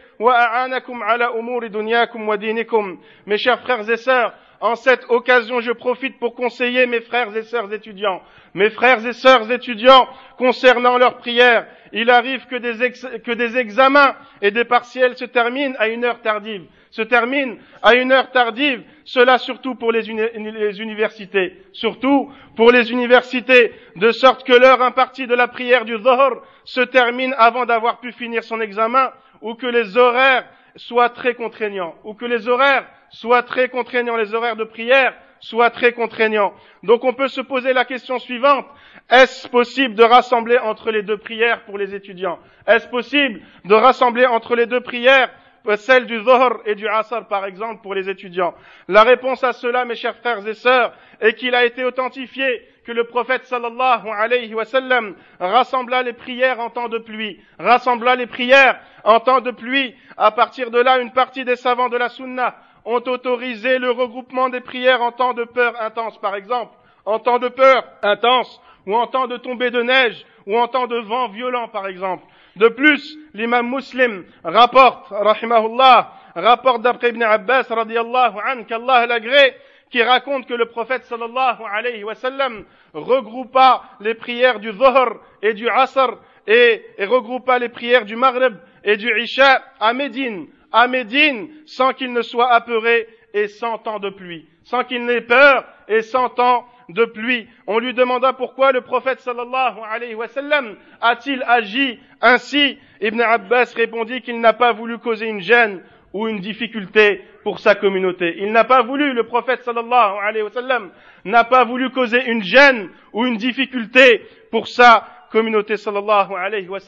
Mes 3.25 3.37
chers 3.37 3.61
frères 3.61 3.89
et 3.89 3.95
sœurs, 3.95 4.33
en 4.59 4.75
cette 4.75 5.05
occasion, 5.07 5.61
je 5.61 5.71
profite 5.71 6.19
pour 6.19 6.35
conseiller 6.35 6.85
mes 6.87 6.99
frères 6.99 7.33
et 7.37 7.43
sœurs 7.43 7.71
étudiants. 7.71 8.21
Mes 8.53 8.69
frères 8.69 9.05
et 9.05 9.13
sœurs 9.13 9.49
étudiants, 9.49 10.09
concernant 10.37 10.97
leurs 10.97 11.19
prières, 11.19 11.67
il 11.93 12.09
arrive 12.09 12.45
que 12.47 12.57
des, 12.57 13.57
examens 13.57 14.13
et 14.41 14.51
des 14.51 14.65
partiels 14.65 15.15
se 15.15 15.23
terminent 15.23 15.75
à 15.79 15.87
une 15.87 16.03
heure 16.03 16.21
tardive. 16.21 16.65
Se 16.91 17.01
terminent 17.01 17.55
à 17.81 17.95
une 17.95 18.11
heure 18.11 18.31
tardive. 18.31 18.83
Cela 19.05 19.37
surtout 19.37 19.75
pour 19.75 19.93
les, 19.93 20.09
universités. 20.09 21.55
Surtout 21.71 22.29
pour 22.57 22.71
les 22.71 22.91
universités. 22.91 23.73
De 23.95 24.11
sorte 24.11 24.45
que 24.45 24.51
l'heure 24.51 24.81
impartie 24.81 25.27
de 25.27 25.35
la 25.35 25.47
prière 25.47 25.85
du 25.85 25.97
Zohar 25.97 26.41
se 26.65 26.81
termine 26.81 27.33
avant 27.37 27.65
d'avoir 27.65 28.01
pu 28.01 28.11
finir 28.11 28.43
son 28.43 28.59
examen 28.59 29.11
ou 29.41 29.55
que 29.55 29.67
les 29.67 29.97
horaires 29.97 30.45
soient 30.75 31.09
très 31.09 31.35
contraignants, 31.35 31.95
ou 32.03 32.13
que 32.13 32.25
les 32.25 32.47
horaires 32.47 32.85
soit 33.09 33.43
très 33.43 33.69
contraignant, 33.69 34.15
les 34.15 34.33
horaires 34.33 34.55
de 34.55 34.63
prière 34.63 35.13
soient 35.39 35.69
très 35.69 35.93
contraignants. 35.93 36.53
Donc 36.83 37.03
on 37.03 37.13
peut 37.13 37.27
se 37.27 37.41
poser 37.41 37.73
la 37.73 37.85
question 37.85 38.19
suivante. 38.19 38.65
Est-ce 39.09 39.47
possible 39.47 39.95
de 39.95 40.03
rassembler 40.03 40.57
entre 40.57 40.91
les 40.91 41.01
deux 41.01 41.17
prières 41.17 41.63
pour 41.65 41.77
les 41.77 41.95
étudiants? 41.95 42.39
Est-ce 42.67 42.87
possible 42.87 43.41
de 43.65 43.73
rassembler 43.73 44.25
entre 44.25 44.55
les 44.55 44.65
deux 44.65 44.81
prières 44.81 45.29
euh, 45.67 45.75
celle 45.75 46.05
du 46.05 46.19
Zohar 46.23 46.59
et 46.65 46.75
du 46.75 46.87
Asr, 46.87 47.27
par 47.27 47.45
exemple, 47.45 47.81
pour 47.81 47.93
les 47.93 48.09
étudiants? 48.09 48.53
La 48.87 49.03
réponse 49.03 49.43
à 49.43 49.53
cela, 49.53 49.85
mes 49.85 49.95
chers 49.95 50.15
frères 50.17 50.45
et 50.47 50.53
sœurs, 50.53 50.93
est 51.19 51.33
qu'il 51.33 51.53
a 51.53 51.65
été 51.65 51.83
authentifié 51.83 52.61
que 52.89 52.93
le 52.95 53.03
prophète 53.03 53.45
sallallahu 53.45 54.09
alayhi 54.09 54.55
wa 54.55 54.65
sallam 54.65 55.13
rassembla 55.39 56.01
les 56.01 56.13
prières 56.13 56.59
en 56.59 56.71
temps 56.71 56.89
de 56.89 56.97
pluie, 56.97 57.39
rassembla 57.59 58.15
les 58.15 58.25
prières 58.25 58.79
en 59.03 59.19
temps 59.19 59.41
de 59.41 59.51
pluie. 59.51 59.93
À 60.17 60.31
partir 60.31 60.71
de 60.71 60.79
là, 60.79 60.97
une 60.97 61.11
partie 61.11 61.45
des 61.45 61.55
savants 61.55 61.89
de 61.89 61.97
la 61.97 62.09
sunna 62.09 62.55
ont 62.85 63.03
autorisé 63.05 63.77
le 63.77 63.91
regroupement 63.91 64.49
des 64.49 64.61
prières 64.61 65.03
en 65.03 65.11
temps 65.11 65.35
de 65.35 65.43
peur 65.43 65.79
intense, 65.79 66.19
par 66.19 66.33
exemple, 66.33 66.73
en 67.05 67.19
temps 67.19 67.37
de 67.37 67.49
peur 67.49 67.83
intense, 68.01 68.59
ou 68.87 68.95
en 68.95 69.05
temps 69.05 69.27
de 69.27 69.37
tombée 69.37 69.69
de 69.69 69.83
neige, 69.83 70.25
ou 70.47 70.57
en 70.57 70.67
temps 70.67 70.87
de 70.87 70.97
vent 70.97 71.27
violent, 71.27 71.67
par 71.67 71.85
exemple. 71.85 72.23
De 72.55 72.69
plus, 72.69 73.19
l'imam 73.35 73.69
muslim 73.69 74.25
rapporte, 74.43 75.09
rahimahullah, 75.11 76.11
rapporte 76.35 76.81
d'après 76.81 77.09
Ibn 77.09 77.21
Abbas, 77.21 77.67
radiallahu 77.69 78.65
qu'Allah 78.67 79.05
l'agré, 79.05 79.53
qui 79.89 80.03
raconte 80.03 80.47
que 80.47 80.53
le 80.53 80.65
prophète 80.65 81.03
sallallahu 81.05 81.63
alayhi 81.71 82.03
wa 82.03 82.15
sallam 82.15 82.65
regroupa 82.93 83.83
les 83.99 84.13
prières 84.13 84.59
du 84.59 84.71
Dhuhr 84.71 85.19
et 85.41 85.53
du 85.53 85.67
Asr 85.69 86.17
et, 86.47 86.83
regroupa 86.99 87.59
les 87.59 87.69
prières 87.69 88.05
du 88.05 88.15
Maghrib 88.15 88.55
et 88.83 88.97
du 88.97 89.11
Isha 89.19 89.63
à 89.79 89.93
Médine 89.93 90.47
à 90.71 90.87
Médine 90.87 91.49
sans 91.65 91.93
qu'il 91.93 92.13
ne 92.13 92.21
soit 92.21 92.51
apeuré 92.51 93.07
et 93.33 93.47
sans 93.47 93.77
temps 93.77 93.99
de 93.99 94.09
pluie, 94.09 94.47
sans 94.63 94.83
qu'il 94.83 95.05
n'ait 95.05 95.21
peur 95.21 95.65
et 95.87 96.01
sans 96.01 96.29
temps 96.29 96.65
de 96.89 97.05
pluie. 97.05 97.47
On 97.67 97.79
lui 97.79 97.93
demanda 97.93 98.33
pourquoi 98.33 98.71
le 98.71 98.81
prophète 98.81 99.19
sallallahu 99.19 99.77
alayhi 99.89 100.15
wa 100.15 100.27
sallam 100.27 100.75
a-t-il 101.01 101.43
agi 101.47 101.99
ainsi? 102.21 102.77
Ibn 103.01 103.21
Abbas 103.21 103.73
répondit 103.75 104.21
qu'il 104.21 104.39
n'a 104.41 104.53
pas 104.53 104.73
voulu 104.73 104.97
causer 104.97 105.27
une 105.27 105.41
gêne 105.41 105.81
ou 106.13 106.27
une 106.27 106.39
difficulté 106.39 107.21
pour 107.43 107.59
sa 107.59 107.75
communauté. 107.75 108.35
Il 108.39 108.51
n'a 108.51 108.63
pas 108.63 108.81
voulu, 108.81 109.13
le 109.13 109.23
prophète 109.23 109.63
sallallahu 109.63 110.17
alayhi 110.21 110.43
wa 110.43 110.49
sallam, 110.49 110.91
n'a 111.25 111.43
pas 111.43 111.63
voulu 111.63 111.89
causer 111.91 112.25
une 112.25 112.43
gêne 112.43 112.89
ou 113.13 113.25
une 113.25 113.37
difficulté 113.37 114.25
pour 114.51 114.67
sa 114.67 115.07
communauté 115.31 115.77
sallallahu 115.77 116.33
alayhi 116.35 116.67
wa. 116.67 116.79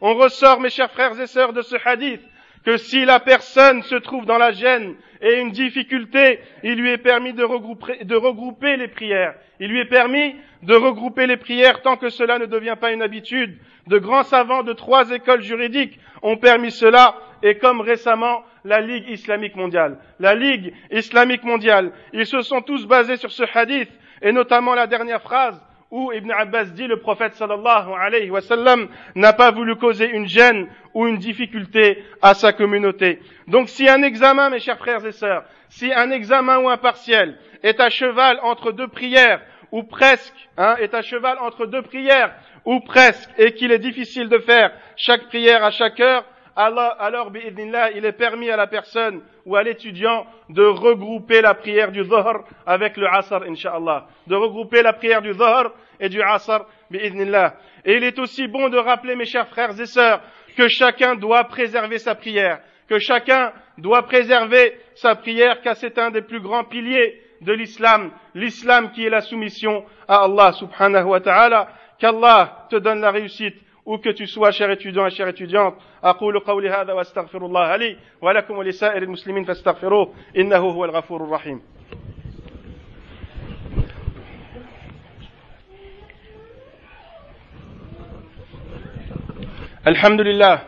On 0.00 0.14
ressort, 0.14 0.60
mes 0.60 0.70
chers 0.70 0.90
frères 0.90 1.18
et 1.20 1.26
sœurs, 1.26 1.52
de 1.52 1.62
ce 1.62 1.76
hadith 1.84 2.22
que 2.64 2.76
si 2.76 3.04
la 3.04 3.20
personne 3.20 3.82
se 3.82 3.96
trouve 3.96 4.24
dans 4.24 4.38
la 4.38 4.52
gêne 4.52 4.94
et 5.20 5.40
une 5.40 5.50
difficulté, 5.50 6.40
il 6.62 6.74
lui 6.74 6.90
est 6.90 6.98
permis 6.98 7.32
de 7.32 7.44
regrouper, 7.44 8.04
de 8.04 8.16
regrouper 8.16 8.76
les 8.76 8.88
prières. 8.88 9.34
Il 9.60 9.68
lui 9.68 9.80
est 9.80 9.88
permis 9.88 10.36
de 10.62 10.74
regrouper 10.74 11.26
les 11.26 11.36
prières 11.36 11.82
tant 11.82 11.96
que 11.96 12.08
cela 12.08 12.38
ne 12.38 12.46
devient 12.46 12.76
pas 12.80 12.92
une 12.92 13.02
habitude. 13.02 13.56
De 13.88 13.98
grands 13.98 14.22
savants 14.22 14.62
de 14.62 14.72
trois 14.72 15.10
écoles 15.10 15.42
juridiques 15.42 15.98
ont 16.22 16.36
permis 16.36 16.70
cela 16.70 17.16
et 17.42 17.58
comme 17.58 17.80
récemment 17.80 18.44
la 18.64 18.80
Ligue 18.80 19.08
islamique 19.08 19.56
mondiale. 19.56 19.98
La 20.20 20.34
Ligue 20.34 20.72
islamique 20.90 21.44
mondiale, 21.44 21.92
ils 22.12 22.26
se 22.26 22.42
sont 22.42 22.62
tous 22.62 22.86
basés 22.86 23.16
sur 23.16 23.32
ce 23.32 23.44
hadith, 23.54 23.90
et 24.20 24.32
notamment 24.32 24.74
la 24.74 24.86
dernière 24.86 25.22
phrase 25.22 25.60
où 25.90 26.10
Ibn 26.10 26.30
Abbas 26.30 26.64
dit 26.66 26.86
le 26.86 27.00
prophète 27.00 27.34
sallallahu 27.34 27.92
alayhi 28.00 28.30
wa 28.30 28.40
sallam 28.40 28.88
n'a 29.14 29.34
pas 29.34 29.50
voulu 29.50 29.76
causer 29.76 30.08
une 30.08 30.26
gêne 30.26 30.66
ou 30.94 31.06
une 31.06 31.18
difficulté 31.18 32.02
à 32.22 32.32
sa 32.32 32.54
communauté. 32.54 33.20
Donc 33.46 33.68
si 33.68 33.88
un 33.88 34.02
examen, 34.02 34.48
mes 34.48 34.58
chers 34.58 34.78
frères 34.78 35.04
et 35.04 35.12
sœurs, 35.12 35.44
si 35.68 35.92
un 35.92 36.10
examen 36.10 36.58
ou 36.58 36.68
un 36.70 36.78
partiel 36.78 37.36
est 37.62 37.78
à 37.78 37.90
cheval 37.90 38.38
entre 38.42 38.72
deux 38.72 38.88
prières, 38.88 39.42
ou 39.70 39.82
presque, 39.82 40.48
hein, 40.56 40.76
est 40.80 40.94
à 40.94 41.02
cheval 41.02 41.38
entre 41.40 41.66
deux 41.66 41.82
prières, 41.82 42.34
ou 42.64 42.80
presque, 42.80 43.30
et 43.38 43.52
qu'il 43.52 43.70
est 43.70 43.78
difficile 43.78 44.28
de 44.28 44.38
faire 44.38 44.72
chaque 44.96 45.26
prière 45.26 45.62
à 45.62 45.70
chaque 45.70 46.00
heure, 46.00 46.24
alors, 46.56 46.96
alors 46.98 47.32
il 47.34 48.04
est 48.04 48.12
permis 48.12 48.50
à 48.50 48.56
la 48.56 48.66
personne 48.66 49.22
ou 49.46 49.56
à 49.56 49.62
l'étudiant 49.62 50.26
de 50.48 50.64
regrouper 50.64 51.40
la 51.40 51.54
prière 51.54 51.92
du 51.92 52.02
Dhuhr 52.02 52.44
avec 52.66 52.96
le 52.96 53.06
Asr, 53.06 53.42
inshallah. 53.48 54.06
De 54.26 54.34
regrouper 54.34 54.82
la 54.82 54.92
prière 54.92 55.22
du 55.22 55.32
Dhuhr 55.32 55.72
et 55.98 56.08
du 56.08 56.20
Asr, 56.22 56.66
bi'idnillah. 56.90 57.54
Et 57.84 57.96
il 57.96 58.04
est 58.04 58.18
aussi 58.18 58.46
bon 58.48 58.68
de 58.68 58.78
rappeler, 58.78 59.16
mes 59.16 59.24
chers 59.24 59.48
frères 59.48 59.78
et 59.80 59.86
sœurs, 59.86 60.20
que 60.56 60.68
chacun 60.68 61.14
doit 61.14 61.44
préserver 61.44 61.98
sa 61.98 62.14
prière, 62.14 62.60
que 62.88 62.98
chacun 62.98 63.52
doit 63.78 64.02
préserver 64.02 64.78
sa 64.94 65.14
prière, 65.14 65.62
car 65.62 65.76
c'est 65.76 65.98
un 65.98 66.10
des 66.10 66.22
plus 66.22 66.40
grands 66.40 66.64
piliers 66.64 67.20
de 67.40 67.52
l'islam, 67.52 68.10
l'islam 68.34 68.92
qui 68.92 69.04
est 69.04 69.10
la 69.10 69.20
soumission 69.20 69.84
à 70.06 70.24
Allah 70.24 70.52
subhanahu 70.52 71.04
wa 71.06 71.20
ta'ala, 71.20 71.68
qu'Allah 71.98 72.66
te 72.70 72.76
donne 72.76 73.00
la 73.00 73.10
réussite 73.10 73.56
où 73.84 73.98
que 73.98 74.10
tu 74.10 74.26
sois, 74.26 74.52
cher 74.52 74.70
étudiant 74.70 75.06
et 75.06 75.10
chère 75.10 75.28
étudiante, 75.28 75.74
أقول 76.04 76.38
قولي 76.38 76.70
هذا 76.70 76.92
وأستغفر 76.92 77.46
الله 77.46 77.76
لي 77.76 77.96
ولكم 78.20 78.58
ولسائر 78.58 79.02
المسلمين 79.02 79.44
فاستغفروه 79.44 80.14
إنه 80.36 80.56
هو 80.56 80.84
الغفور 80.84 81.24
الرحيم 81.24 81.62
الحمد 89.86 90.20
لله 90.20 90.62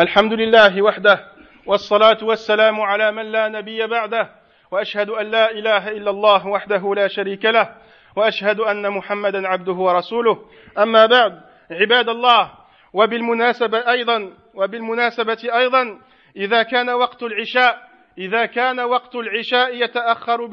الحمد 0.00 0.32
لله 0.32 0.82
وحده 0.82 1.20
والصلاة 1.66 2.18
والسلام 2.22 2.80
على 2.80 3.12
من 3.12 3.22
لا 3.32 3.48
نبي 3.48 3.86
بعده 3.86 4.30
وأشهد 4.70 5.10
أن 5.10 5.26
لا 5.30 5.50
إله 5.50 5.88
إلا 5.88 6.10
الله 6.10 6.46
وحده 6.46 6.94
لا 6.94 7.08
شريك 7.08 7.44
له 7.44 7.68
وأشهد 8.16 8.60
أن 8.60 8.90
محمدا 8.90 9.48
عبده 9.48 9.72
ورسوله 9.72 10.38
أما 10.78 11.06
بعد 11.06 11.40
عباد 11.70 12.08
الله 12.08 12.50
وبالمناسبة 12.92 13.90
أيضا 13.90 14.32
وبالمناسبة 14.54 15.38
أيضا 15.44 16.00
إذا 16.36 16.62
كان 16.62 16.90
وقت 16.90 17.22
العشاء 17.22 17.86
إذا 18.18 18.46
كان 18.46 18.80
وقت 18.80 19.14
العشاء 19.14 19.82
يتأخر 19.82 20.46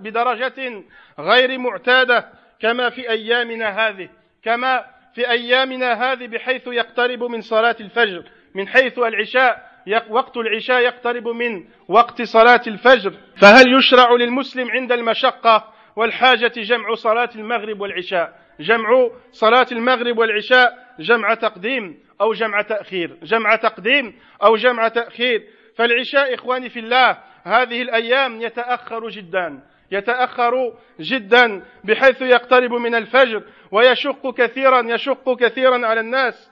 بدرجة 0.00 0.84
غير 1.18 1.58
معتادة 1.58 2.28
كما 2.60 2.90
في 2.90 3.10
أيامنا 3.10 3.88
هذه 3.88 4.08
كما 4.42 4.84
في 5.14 5.30
أيامنا 5.30 6.12
هذه 6.12 6.26
بحيث 6.26 6.66
يقترب 6.66 7.22
من 7.22 7.40
صلاة 7.40 7.76
الفجر 7.80 8.24
من 8.54 8.68
حيث 8.68 8.98
العشاء 8.98 9.68
وقت 10.08 10.36
العشاء 10.36 10.80
يقترب 10.80 11.28
من 11.28 11.64
وقت 11.88 12.22
صلاة 12.22 12.60
الفجر. 12.66 13.14
فهل 13.40 13.78
يشرع 13.78 14.12
للمسلم 14.12 14.70
عند 14.70 14.92
المشقة 14.92 15.72
والحاجة 15.96 16.52
جمع 16.56 16.94
صلاة 16.94 17.30
المغرب 17.34 17.80
والعشاء؟ 17.80 18.47
جمع 18.60 19.10
صلاة 19.32 19.66
المغرب 19.72 20.18
والعشاء 20.18 20.94
جمع 20.98 21.34
تقديم 21.34 21.98
أو 22.20 22.32
جمع 22.32 22.62
تأخير. 22.62 23.18
جمع 23.22 23.56
تقديم 23.56 24.18
أو 24.42 24.56
جمع 24.56 24.88
تأخير. 24.88 25.42
فالعشاء 25.76 26.34
إخواني 26.34 26.68
في 26.68 26.78
الله 26.78 27.18
هذه 27.44 27.82
الأيام 27.82 28.42
يتأخر 28.42 29.08
جدا. 29.08 29.60
يتأخر 29.90 30.74
جدا 31.00 31.62
بحيث 31.84 32.22
يقترب 32.22 32.72
من 32.72 32.94
الفجر 32.94 33.42
ويشق 33.70 34.34
كثيرا 34.34 34.82
يشق 34.86 35.36
كثيرا 35.36 35.86
على 35.86 36.00
الناس. 36.00 36.50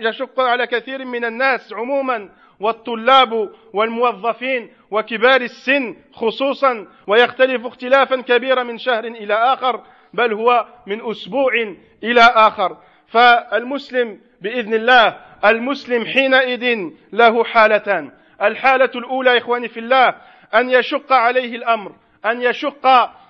يشق 0.00 0.40
على 0.40 0.66
كثير 0.66 1.04
من 1.04 1.24
الناس 1.24 1.72
عموما 1.72 2.28
والطلاب 2.60 3.52
والموظفين 3.72 4.72
وكبار 4.90 5.40
السن 5.40 5.96
خصوصا. 6.12 6.86
ويختلف 7.06 7.66
اختلافا 7.66 8.20
كبيرا 8.20 8.62
من 8.62 8.78
شهر 8.78 9.04
إلى 9.04 9.34
آخر. 9.34 9.84
بل 10.16 10.32
هو 10.32 10.66
من 10.86 11.10
أسبوع 11.10 11.52
إلى 12.02 12.20
آخر. 12.20 12.76
فالمسلم 13.08 14.20
بإذن 14.40 14.74
الله 14.74 15.16
المسلم 15.44 16.04
حينئذ 16.06 16.90
له 17.12 17.44
حالتان. 17.44 18.12
الحالة 18.42 18.90
الأولى 18.94 19.38
إخواني 19.38 19.68
في 19.68 19.80
الله 19.80 20.14
أن 20.54 20.70
يشق 20.70 21.12
عليه 21.12 21.56
الأمر 21.56 21.92
أن 22.26 22.42
يشق 22.42 22.86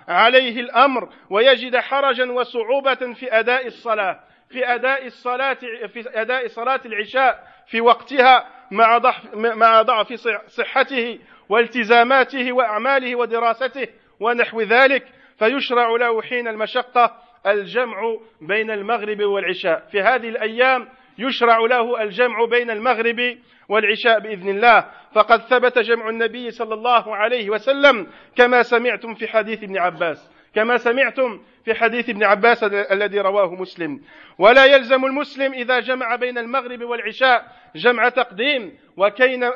عليه 0.09 0.61
الأمر 0.61 1.09
ويجد 1.31 1.77
حرجا 1.77 2.33
وصعوبة 2.33 2.95
في 2.95 3.39
أداء 3.39 3.67
الصلاة 3.67 4.21
في 4.51 4.75
أداء 4.75 5.07
الصلاة 5.07 5.55
في 5.93 6.05
أداء 6.21 6.49
صلاة 6.49 6.81
العشاء 6.87 7.49
في 7.67 7.81
وقتها 7.81 8.47
مع 8.71 8.99
ضعف 8.99 9.35
مع 9.35 9.83
ضعف 9.83 10.13
صحته 10.49 11.19
والتزاماته 11.49 12.53
وأعماله 12.53 13.17
ودراسته 13.17 13.89
ونحو 14.21 14.61
ذلك. 14.61 15.07
فيشرع 15.39 15.89
له 15.89 16.23
حين 16.23 16.49
المشقة 16.49 17.17
الجمع 17.47 18.17
بين 18.41 18.71
المغرب 18.71 19.23
والعشاء. 19.23 19.87
في 19.91 20.01
هذه 20.01 20.29
الأيام 20.29 20.89
يشرع 21.19 21.59
له 21.59 22.03
الجمع 22.03 22.45
بين 22.45 22.71
المغرب 22.71 23.39
والعشاء 23.69 24.21
بإذن 24.21 24.49
الله. 24.49 24.85
فقد 25.13 25.41
ثبت 25.41 25.79
جمع 25.79 26.09
النبي 26.09 26.51
صلى 26.51 26.75
الله 26.75 27.17
عليه 27.17 27.51
وسلم 27.51 28.07
كما 28.37 28.63
سمعتم 28.63 29.15
في 29.15 29.29
حديث 29.29 29.63
ابن 29.63 29.79
عباس. 29.79 30.31
كما 30.55 30.77
سمعتم 30.77 31.41
في 31.65 31.75
حديث 31.75 32.09
ابن 32.09 32.25
عباس 32.25 32.65
الذي 32.65 33.21
رواه 33.21 33.55
مسلم. 33.55 34.01
ولا 34.39 34.65
يلزم 34.65 35.05
المسلم 35.05 35.53
إذا 35.53 35.81
جمع 35.81 36.17
بين 36.17 36.39
المغرب 36.39 36.83
والعشاء 36.83 37.47
جمع 37.77 38.09
تقديم 38.09 38.79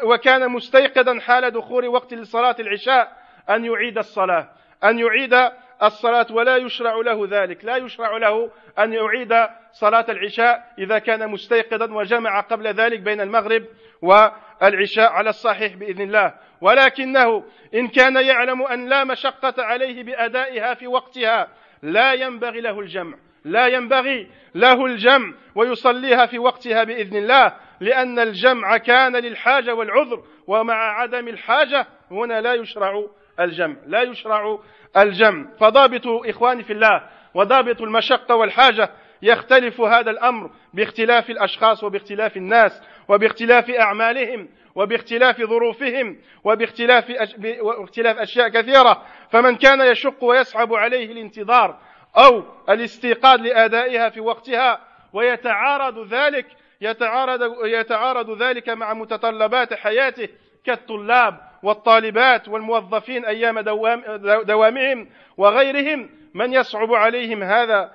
وكان 0.05 0.51
مستيقظا 0.51 1.21
حال 1.21 1.51
دخول 1.51 1.87
وقت 1.87 2.15
لصلاة 2.15 2.57
العشاء 2.61 3.17
أن 3.51 3.65
يعيد 3.65 3.99
الصلاة. 3.99 4.49
أن 4.85 4.99
يعيد 4.99 5.51
الصلاة 5.83 6.27
ولا 6.31 6.57
يشرع 6.57 6.95
له 6.97 7.29
ذلك. 7.31 7.65
لا 7.65 7.77
يشرع 7.77 8.17
له 8.17 8.51
أن 8.79 8.93
يعيد 8.93 9.35
صلاة 9.73 10.07
العشاء 10.09 10.73
إذا 10.79 10.99
كان 10.99 11.31
مستيقظا 11.31 11.93
وجمع 11.95 12.41
قبل 12.41 12.67
ذلك 12.67 13.01
بين 13.01 13.21
المغرب 13.21 13.65
والعشاء 14.03 15.13
على 15.13 15.31
الصحيح 15.31 15.75
بإذن 15.75 16.01
الله. 16.03 16.35
ولكنه 16.61 17.45
إن 17.75 17.89
كان 17.89 18.17
يعلم 18.17 18.63
أن 18.63 18.89
لا 18.89 19.05
مشقة 19.05 19.55
عليه 19.59 20.03
بأدائها 20.03 20.75
في 20.75 20.87
وقتها 20.87 21.49
لا 21.83 22.13
ينبغي 22.13 22.61
له 22.61 22.81
الجمع. 22.81 23.17
لا 23.45 23.67
ينبغي 23.67 24.31
له 24.55 24.87
الجمع 24.87 25.33
ويصليها 25.55 26.27
في 26.27 26.39
وقتها 26.39 26.85
بإذن 26.85 27.17
الله 27.17 27.53
لأن 27.81 28.19
الجمع 28.19 28.77
كان 28.77 29.17
للحاجة 29.17 29.75
والعذر 29.75 30.25
ومع 30.47 31.01
عدم 31.01 31.29
الحاجة 31.29 31.87
هنا 32.11 32.41
لا 32.41 32.55
يشرع 32.55 33.07
الجمع. 33.41 33.77
لا 33.87 34.03
يشرع 34.03 34.59
الجمع. 34.97 35.47
فضابط 35.61 36.07
إخواني 36.07 36.63
في 36.63 36.73
الله 36.73 37.03
وضابط 37.35 37.83
المشقة 37.83 38.35
والحاجة 38.35 38.91
يختلف 39.23 39.81
هذا 39.81 40.11
الأمر 40.11 40.51
باختلاف 40.75 41.31
الأشخاص 41.31 41.85
وباختلاف 41.85 42.37
الناس 42.37 42.83
وباختلاف 43.09 43.71
أعمالهم 43.71 44.49
وباختلاف 44.75 45.41
ظروفهم 45.41 46.19
وباختلاف 46.45 47.13
واختلاف 47.61 48.19
أشياء 48.19 48.49
كثيرة. 48.49 49.03
فمن 49.31 49.57
كان 49.57 49.81
يشق 49.81 50.25
ويصعب 50.25 50.75
عليه 50.75 51.13
الانتظار 51.13 51.79
أو 52.19 52.45
الاستيقاظ 52.69 53.41
لأدائها 53.41 54.09
في 54.09 54.21
وقتها 54.21 54.81
ويتعارض 55.13 56.15
ذلك 56.15 56.47
يتعارض 56.81 57.65
يتعارض 57.65 58.43
ذلك 58.43 58.69
مع 58.69 58.95
متطلبات 58.95 59.75
حياته 59.75 60.29
كالطلاب 60.65 61.50
والطالبات 61.63 62.49
والموظفين 62.49 63.25
أيام 63.25 63.61
دوام 63.61 64.03
دوامهم 64.43 65.09
وغيرهم 65.37 66.11
من 66.35 66.53
يصعب 66.53 66.93
عليهم 66.93 67.43
هذا 67.43 67.91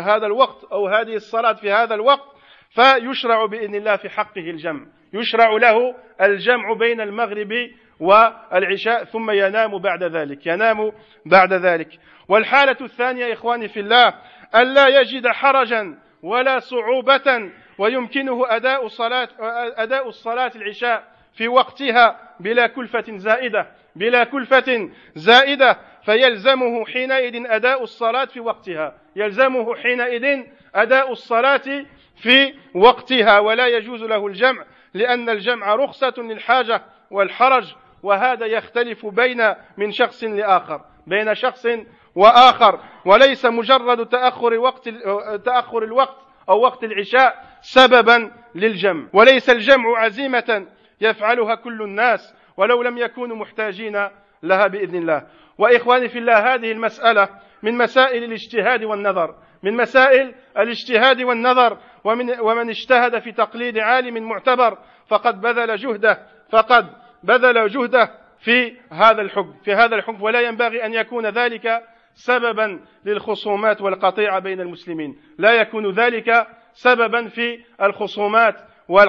هذا 0.00 0.26
الوقت 0.26 0.64
أو 0.64 0.88
هذه 0.88 1.14
الصلاة 1.14 1.52
في 1.52 1.72
هذا 1.72 1.94
الوقت 1.94 2.38
فيشرع 2.70 3.46
بإذن 3.46 3.74
الله 3.74 3.96
في 3.96 4.08
حقه 4.08 4.50
الجمع. 4.50 4.86
يشرع 5.12 5.50
له 5.50 5.94
الجمع 6.20 6.72
بين 6.72 7.00
المغرب 7.00 7.52
والعشاء 8.00 9.04
ثم 9.04 9.30
ينام 9.30 9.78
بعد 9.78 10.02
ذلك. 10.02 10.46
ينام 10.46 10.92
بعد 11.26 11.52
ذلك. 11.52 11.88
والحالة 12.28 12.76
الثانية 12.80 13.32
إخواني 13.32 13.68
في 13.68 13.80
الله 13.80 14.14
الا 14.54 15.00
يجد 15.00 15.26
حرجا 15.26 15.98
ولا 16.22 16.58
صعوبة 16.58 17.50
ويمكنه 17.78 18.56
أداء 18.56 18.88
صلاه 18.88 19.28
أداء 19.76 20.08
الصلاة 20.08 20.52
العشاء 20.56 21.17
في 21.38 21.48
وقتها 21.48 22.20
بلا 22.40 22.66
كلفة 22.66 23.04
زائدة 23.16 23.66
بلا 23.96 24.24
كلفة 24.24 24.90
زائدة 25.14 25.78
فيلزمه 26.04 26.86
حينئذ 26.86 27.42
أداء 27.46 27.82
الصلاة 27.82 28.24
في 28.24 28.40
وقتها. 28.40 28.94
يلزمه 29.16 29.74
حينئذ 29.74 30.42
أداء 30.74 31.12
الصلاة 31.12 31.84
في 32.16 32.54
وقتها 32.74 33.38
ولا 33.38 33.66
يجوز 33.66 34.02
له 34.02 34.26
الجمع 34.26 34.64
لأن 34.94 35.28
الجمع 35.30 35.74
رخصة 35.74 36.14
للحاجة 36.18 36.82
والحرج 37.10 37.74
وهذا 38.02 38.46
يختلف 38.46 39.06
بين 39.06 39.54
من 39.76 39.92
شخص 39.92 40.24
لآخر 40.24 40.80
بين 41.06 41.34
شخص 41.34 41.66
وآخر. 42.14 42.80
وليس 43.04 43.44
مجرد 43.44 44.06
تأخر 44.06 44.54
وقت 44.54 44.88
تأخر 45.44 45.82
الوقت 45.82 46.16
أو 46.48 46.60
وقت 46.60 46.84
العشاء 46.84 47.44
سببا 47.60 48.32
للجمع. 48.54 49.08
وليس 49.12 49.50
الجمع 49.50 49.98
عزيمة 49.98 50.66
يفعلها 51.00 51.54
كل 51.54 51.82
الناس 51.82 52.34
ولو 52.56 52.82
لم 52.82 52.98
يكونوا 52.98 53.36
محتاجين 53.36 54.08
لها 54.42 54.66
بإذن 54.66 54.96
الله. 54.96 55.26
وإخواني 55.58 56.08
في 56.08 56.18
الله 56.18 56.54
هذه 56.54 56.72
المسألة 56.72 57.28
من 57.62 57.78
مسائل 57.78 58.24
الاجتهاد 58.24 58.84
والنظر 58.84 59.34
من 59.62 59.76
مسائل 59.76 60.34
الاجتهاد 60.58 61.22
والنظر 61.22 61.78
ومن 62.04 62.40
ومن 62.40 62.70
اجتهد 62.70 63.18
في 63.18 63.32
تقليد 63.32 63.78
عالم 63.78 64.28
معتبر 64.28 64.78
فقد 65.08 65.40
بذل 65.40 65.76
جهده 65.76 66.18
فقد 66.50 66.86
بذل 67.22 67.68
جهده 67.68 68.10
في 68.38 68.76
هذا 68.92 69.22
الحكم 69.22 69.54
في 69.64 69.74
هذا 69.74 69.94
الحكم 69.96 70.22
ولا 70.22 70.40
ينبغي 70.40 70.86
أن 70.86 70.94
يكون 70.94 71.26
ذلك 71.26 71.82
سببا 72.14 72.80
للخصومات 73.04 73.80
والقطيعة 73.80 74.38
بين 74.38 74.60
المسلمين. 74.60 75.20
لا 75.38 75.52
يكون 75.52 75.90
ذلك 75.90 76.46
سببا 76.72 77.28
في 77.28 77.60
الخصومات 77.82 78.54
En 78.88 79.04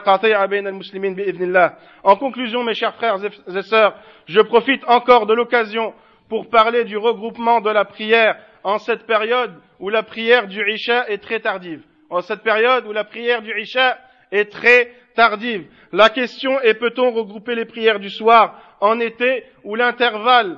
conclusion, 2.17 2.63
mes 2.63 2.73
chers 2.73 2.95
frères 2.95 3.17
et 3.23 3.61
sœurs, 3.61 3.95
je 4.25 4.41
profite 4.41 4.83
encore 4.87 5.25
de 5.25 5.33
l'occasion 5.33 5.93
pour 6.27 6.49
parler 6.49 6.83
du 6.83 6.97
regroupement 6.97 7.61
de 7.61 7.69
la 7.69 7.85
prière 7.85 8.35
en 8.63 8.77
cette 8.77 9.05
période 9.05 9.53
où 9.79 9.89
la 9.89 10.03
prière 10.03 10.47
du 10.47 10.69
Isha 10.69 11.09
est 11.09 11.19
très 11.19 11.39
tardive. 11.39 11.81
En 12.09 12.21
cette 12.21 12.43
période 12.43 12.85
où 12.87 12.91
la 12.91 13.05
prière 13.05 13.41
du 13.41 13.57
Isha 13.57 13.97
est 14.31 14.51
très 14.51 14.91
tardive. 15.15 15.65
La 15.93 16.09
question 16.09 16.59
est 16.61 16.73
peut-on 16.73 17.11
regrouper 17.11 17.55
les 17.55 17.65
prières 17.65 17.99
du 17.99 18.09
soir 18.09 18.59
en 18.81 18.99
été 18.99 19.45
où 19.63 19.75
l'intervalle, 19.75 20.57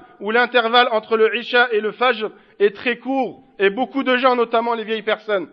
entre 0.92 1.18
le 1.18 1.38
Isha 1.38 1.68
et 1.72 1.80
le 1.80 1.92
Fajr 1.92 2.32
est 2.60 2.76
très 2.76 2.98
court 2.98 3.44
et 3.60 3.70
beaucoup 3.70 4.04
de 4.04 4.18
gens, 4.18 4.36
notamment 4.36 4.74
les 4.74 4.84
vieilles 4.84 5.04
personnes, 5.04 5.48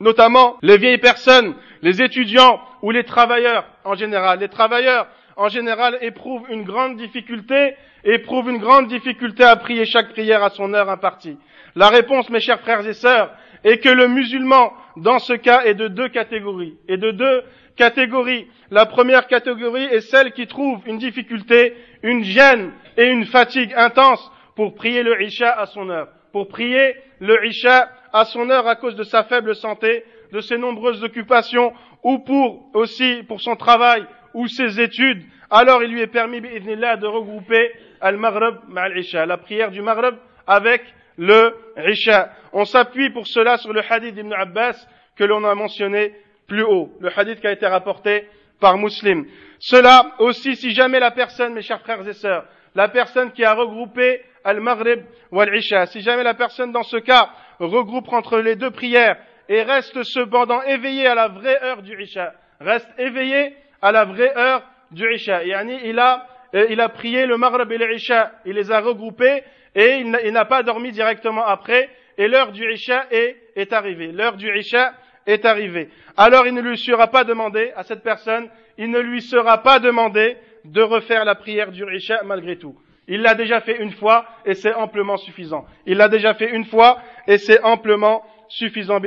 notamment 0.00 0.56
les 0.62 0.78
vieilles 0.78 0.98
personnes 0.98 1.54
les 1.82 2.02
étudiants 2.02 2.60
ou 2.82 2.90
les 2.90 3.04
travailleurs 3.04 3.66
en 3.84 3.94
général. 3.94 4.40
Les 4.40 4.48
travailleurs 4.48 5.06
en 5.36 5.48
général 5.48 5.98
éprouvent 6.00 6.46
une 6.50 6.64
grande 6.64 6.96
difficulté, 6.96 7.74
éprouvent 8.04 8.50
une 8.50 8.58
grande 8.58 8.88
difficulté 8.88 9.44
à 9.44 9.56
prier 9.56 9.84
chaque 9.84 10.10
prière 10.10 10.42
à 10.42 10.50
son 10.50 10.74
heure 10.74 10.90
impartie. 10.90 11.38
La 11.76 11.88
réponse, 11.88 12.28
mes 12.30 12.40
chers 12.40 12.60
frères 12.60 12.86
et 12.86 12.94
sœurs, 12.94 13.30
est 13.64 13.78
que 13.78 13.88
le 13.88 14.08
musulman, 14.08 14.72
dans 14.96 15.18
ce 15.18 15.32
cas, 15.32 15.62
est 15.64 15.74
de 15.74 15.88
deux 15.88 16.08
catégories. 16.08 16.76
Et 16.88 16.96
de 16.96 17.10
deux 17.10 17.42
catégories. 17.76 18.48
La 18.70 18.86
première 18.86 19.26
catégorie 19.26 19.84
est 19.84 20.00
celle 20.00 20.32
qui 20.32 20.46
trouve 20.46 20.80
une 20.86 20.98
difficulté, 20.98 21.76
une 22.02 22.24
gêne 22.24 22.72
et 22.96 23.06
une 23.06 23.24
fatigue 23.24 23.72
intense 23.76 24.30
pour 24.56 24.74
prier 24.74 25.02
le 25.02 25.22
Isha 25.22 25.52
à 25.52 25.66
son 25.66 25.88
heure. 25.88 26.08
Pour 26.32 26.48
prier 26.48 26.96
le 27.20 27.46
Isha 27.46 27.88
à 28.12 28.24
son 28.24 28.50
heure 28.50 28.66
à 28.66 28.76
cause 28.76 28.96
de 28.96 29.04
sa 29.04 29.22
faible 29.24 29.54
santé, 29.54 30.04
de 30.32 30.40
ses 30.40 30.58
nombreuses 30.58 31.02
occupations, 31.02 31.72
ou 32.02 32.18
pour 32.18 32.70
aussi 32.74 33.22
pour 33.26 33.40
son 33.40 33.56
travail 33.56 34.04
ou 34.34 34.46
ses 34.46 34.80
études, 34.80 35.22
alors 35.50 35.82
il 35.82 35.90
lui 35.90 36.02
est 36.02 36.06
permis, 36.06 36.40
de 36.40 37.06
regrouper 37.06 37.72
al-Maghrib 38.00 38.56
mal-Isha, 38.68 39.26
la 39.26 39.38
prière 39.38 39.70
du 39.70 39.80
Maghrib 39.80 40.14
avec 40.46 40.82
le 41.16 41.54
Isha. 41.88 42.30
On 42.52 42.64
s'appuie 42.64 43.10
pour 43.10 43.26
cela 43.26 43.56
sur 43.56 43.72
le 43.72 43.82
hadith 43.88 44.14
d'Ibn 44.14 44.32
Abbas 44.32 44.86
que 45.16 45.24
l'on 45.24 45.44
a 45.44 45.54
mentionné 45.54 46.14
plus 46.46 46.62
haut, 46.62 46.92
le 47.00 47.10
hadith 47.16 47.40
qui 47.40 47.46
a 47.46 47.52
été 47.52 47.66
rapporté 47.66 48.28
par 48.60 48.78
Muslim. 48.78 49.26
Cela 49.58 50.12
aussi, 50.18 50.56
si 50.56 50.70
jamais 50.72 51.00
la 51.00 51.10
personne, 51.10 51.54
mes 51.54 51.62
chers 51.62 51.80
frères 51.80 52.06
et 52.06 52.12
sœurs, 52.12 52.44
la 52.74 52.88
personne 52.88 53.32
qui 53.32 53.44
a 53.44 53.54
regroupé 53.54 54.22
Al-Maghrib 54.44 55.00
ou 55.32 55.40
Al-Isha, 55.40 55.86
si 55.86 56.00
jamais 56.00 56.22
la 56.22 56.34
personne 56.34 56.72
dans 56.72 56.82
ce 56.82 56.96
cas 56.98 57.30
regroupe 57.58 58.12
entre 58.12 58.38
les 58.38 58.56
deux 58.56 58.70
prières 58.70 59.16
et 59.48 59.62
reste 59.62 60.02
cependant 60.02 60.62
éveillé 60.62 61.06
à 61.06 61.14
la 61.14 61.28
vraie 61.28 61.62
heure 61.62 61.82
du 61.82 62.00
Isha, 62.00 62.34
reste 62.60 62.88
éveillé 62.98 63.54
à 63.80 63.92
la 63.92 64.04
vraie 64.04 64.36
heure 64.36 64.62
du 64.90 65.12
Isha, 65.12 65.44
yani 65.44 65.78
il 65.84 65.98
a, 65.98 66.26
euh, 66.54 66.66
il 66.70 66.80
a 66.80 66.88
prié 66.88 67.26
le 67.26 67.36
Maghrib 67.36 67.70
et 67.70 67.78
l'Isha, 67.78 68.32
il 68.44 68.54
les 68.54 68.70
a 68.70 68.80
regroupés 68.80 69.42
et 69.74 69.98
il 69.98 70.32
n'a 70.32 70.44
pas 70.44 70.62
dormi 70.62 70.90
directement 70.92 71.44
après, 71.46 71.88
et 72.16 72.26
l'heure 72.26 72.52
du 72.52 72.70
Isha 72.72 73.06
est, 73.10 73.36
est 73.54 73.72
arrivée. 73.72 74.12
L'heure 74.12 74.36
du 74.36 74.50
Isha 74.58 74.92
est 75.26 75.44
arrivée. 75.44 75.88
Alors 76.16 76.46
il 76.46 76.54
ne 76.54 76.60
lui 76.60 76.76
sera 76.76 77.06
pas 77.08 77.24
demandé, 77.24 77.72
à 77.76 77.84
cette 77.84 78.02
personne, 78.02 78.48
il 78.76 78.90
ne 78.90 78.98
lui 78.98 79.22
sera 79.22 79.62
pas 79.62 79.78
demandé 79.78 80.36
de 80.64 80.82
refaire 80.82 81.24
la 81.24 81.34
prière 81.34 81.70
du 81.70 81.84
Isha 81.94 82.22
malgré 82.24 82.56
tout. 82.56 82.76
Il 83.06 83.22
l'a 83.22 83.34
déjà 83.34 83.60
fait 83.60 83.80
une 83.80 83.92
fois 83.92 84.26
et 84.44 84.54
c'est 84.54 84.74
amplement 84.74 85.16
suffisant. 85.16 85.64
Il 85.86 85.96
l'a 85.96 86.08
déjà 86.08 86.34
fait 86.34 86.50
une 86.50 86.64
fois 86.64 86.98
et 87.26 87.38
c'est 87.38 87.62
amplement 87.62 88.22
suffisant. 88.48 89.00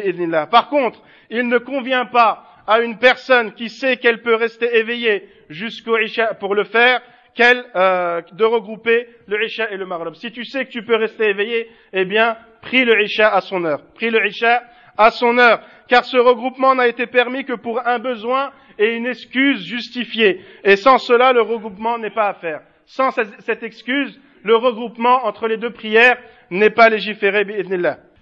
Par 0.50 0.70
contre, 0.70 1.02
il 1.30 1.48
ne 1.48 1.58
convient 1.58 2.06
pas 2.06 2.46
à 2.68 2.82
une 2.82 2.98
personne 2.98 3.54
qui 3.54 3.70
sait 3.70 3.98
qu'elle 3.98 4.22
peut 4.22 4.36
rester 4.36 4.78
éveillée 4.78 5.28
jusqu'au 5.50 5.98
Isha 5.98 6.34
pour 6.36 6.56
le 6.56 6.64
faire 6.64 7.02
qu'elle 7.34 7.64
euh, 7.76 8.22
de 8.34 8.44
regrouper 8.44 9.08
le 9.28 9.44
Isha 9.44 9.72
et 9.72 9.78
le 9.78 9.86
Maghrib. 9.86 10.14
Si 10.16 10.32
tu 10.32 10.44
sais 10.44 10.66
que 10.66 10.72
tu 10.72 10.84
peux 10.84 10.96
rester 10.96 11.30
éveillé, 11.30 11.70
eh 11.94 12.06
bien, 12.06 12.38
prie 12.62 12.84
le 12.84 13.02
Isha 13.02 13.34
à 13.34 13.42
son 13.42 13.64
heure. 13.64 13.82
Prie 13.96 14.10
le 14.10 14.26
Isha 14.28 14.64
à 14.98 15.12
son 15.12 15.38
heure. 15.38 15.62
Car 15.88 16.04
ce 16.04 16.18
regroupement 16.18 16.76
n'a 16.76 16.88
été 16.88 17.08
permis 17.08 17.46
que 17.46 17.54
pour 17.54 17.86
un 17.88 18.00
besoin 18.00 18.52
et 18.78 18.96
une 18.96 19.06
excuse 19.06 19.66
justifiée. 19.66 20.42
Et 20.64 20.76
sans 20.76 20.98
cela, 20.98 21.34
le 21.34 21.42
regroupement 21.42 21.98
n'est 21.98 22.12
pas 22.12 22.28
à 22.28 22.34
faire. 22.34 22.62
Sans 22.86 23.12
cette 23.12 23.64
excuse, 23.64 24.20
le 24.44 24.56
regroupement 24.56 25.26
entre 25.26 25.48
les 25.48 25.58
deux 25.58 25.72
prières 25.72 26.18
n'est 26.50 26.70
pas 26.70 26.90
légiféré, 26.90 27.46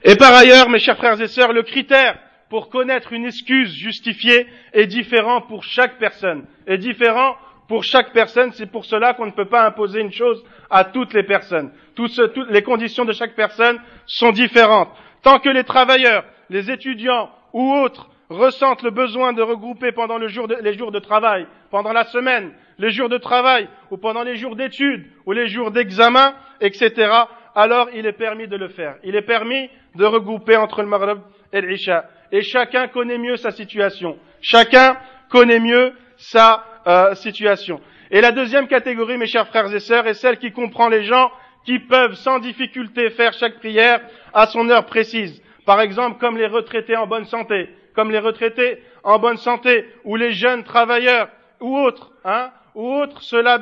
Et 0.03 0.15
par 0.15 0.33
ailleurs, 0.33 0.69
mes 0.69 0.79
chers 0.79 0.97
frères 0.97 1.19
et 1.21 1.27
sœurs, 1.27 1.53
le 1.53 1.63
critère 1.63 2.17
pour 2.49 2.69
connaître 2.69 3.13
une 3.13 3.25
excuse 3.25 3.73
justifiée 3.73 4.47
est 4.73 4.88
différent 4.88 5.41
pour 5.41 5.63
chaque 5.63 5.99
personne. 5.99 6.45
Est 6.67 6.77
différent 6.77 7.35
pour 7.67 7.83
chaque 7.83 8.13
personne. 8.13 8.51
C'est 8.53 8.71
pour 8.71 8.85
cela 8.85 9.13
qu'on 9.13 9.25
ne 9.25 9.31
peut 9.31 9.49
pas 9.49 9.65
imposer 9.65 9.99
une 9.99 10.12
chose 10.12 10.43
à 10.69 10.85
toutes 10.85 11.13
les 11.13 11.23
personnes. 11.23 11.71
Toutes, 11.95 12.17
les 12.49 12.63
conditions 12.63 13.05
de 13.05 13.13
chaque 13.13 13.35
personne 13.35 13.79
sont 14.05 14.31
différentes. 14.31 14.89
Tant 15.21 15.39
que 15.39 15.49
les 15.49 15.63
travailleurs, 15.63 16.23
les 16.49 16.71
étudiants 16.71 17.29
ou 17.53 17.73
autres 17.73 18.09
ressentent 18.29 18.83
le 18.83 18.91
besoin 18.91 19.33
de 19.33 19.41
regrouper 19.41 19.91
pendant 19.91 20.17
les 20.17 20.29
jours 20.29 20.47
de 20.47 20.99
travail, 20.99 21.45
pendant 21.71 21.91
la 21.91 22.05
semaine, 22.05 22.53
les 22.77 22.91
jours 22.91 23.09
de 23.09 23.17
travail, 23.17 23.67
ou 23.91 23.97
pendant 23.97 24.23
les 24.23 24.35
jours 24.35 24.55
d'études, 24.55 25.05
ou 25.25 25.33
les 25.33 25.47
jours 25.47 25.71
d'examen, 25.71 26.33
etc., 26.62 27.12
alors 27.60 27.89
il 27.93 28.06
est 28.06 28.13
permis 28.13 28.48
de 28.48 28.56
le 28.56 28.69
faire. 28.69 28.95
Il 29.04 29.17
est 29.17 29.22
permis 29.22 29.69
de 29.95 30.06
regrouper 30.06 30.56
entre 30.56 30.82
le 30.82 30.88
Maghreb 30.88 31.19
et 31.52 31.60
l'Isha. 31.60 32.06
Et 32.32 32.41
chacun 32.41 32.88
connaît 32.88 33.17
mieux 33.17 33.36
sa 33.36 33.52
situation. 33.52 34.17
Chacun 34.39 34.98
connaît 35.30 35.60
mieux 35.60 35.91
sa 36.15 36.63
euh, 36.88 37.13
situation. 37.15 37.82
Et 38.12 38.22
la 38.22 38.32
deuxième 38.32 38.69
catégorie, 38.69 39.17
mes 39.17 39.28
chers 39.28 39.48
frères 39.48 39.74
et 39.74 39.82
sœurs, 39.82 40.08
est 40.08 40.13
celle 40.13 40.38
qui 40.38 40.54
comprend 40.54 40.88
les 40.88 41.04
gens 41.04 41.32
qui 41.65 41.80
peuvent 41.80 42.13
sans 42.13 42.39
difficulté 42.39 43.10
faire 43.10 43.34
chaque 43.34 43.60
prière 43.60 44.00
à 44.34 44.48
son 44.48 44.69
heure 44.69 44.86
précise. 44.86 45.41
Par 45.65 45.82
exemple, 45.82 46.17
comme 46.17 46.38
les 46.38 46.48
retraités 46.48 46.95
en 46.95 47.08
bonne 47.08 47.26
santé, 47.26 47.67
comme 47.93 48.10
les 48.10 48.19
retraités 48.19 48.82
en 49.04 49.19
bonne 49.19 49.38
santé, 49.38 49.86
ou 50.06 50.15
les 50.15 50.32
jeunes 50.32 50.63
travailleurs, 50.63 51.28
ou 51.60 51.78
autres, 51.78 52.12
hein, 52.24 52.52
ou 52.76 52.88
autres, 52.93 53.22
ceux-là, 53.22 53.60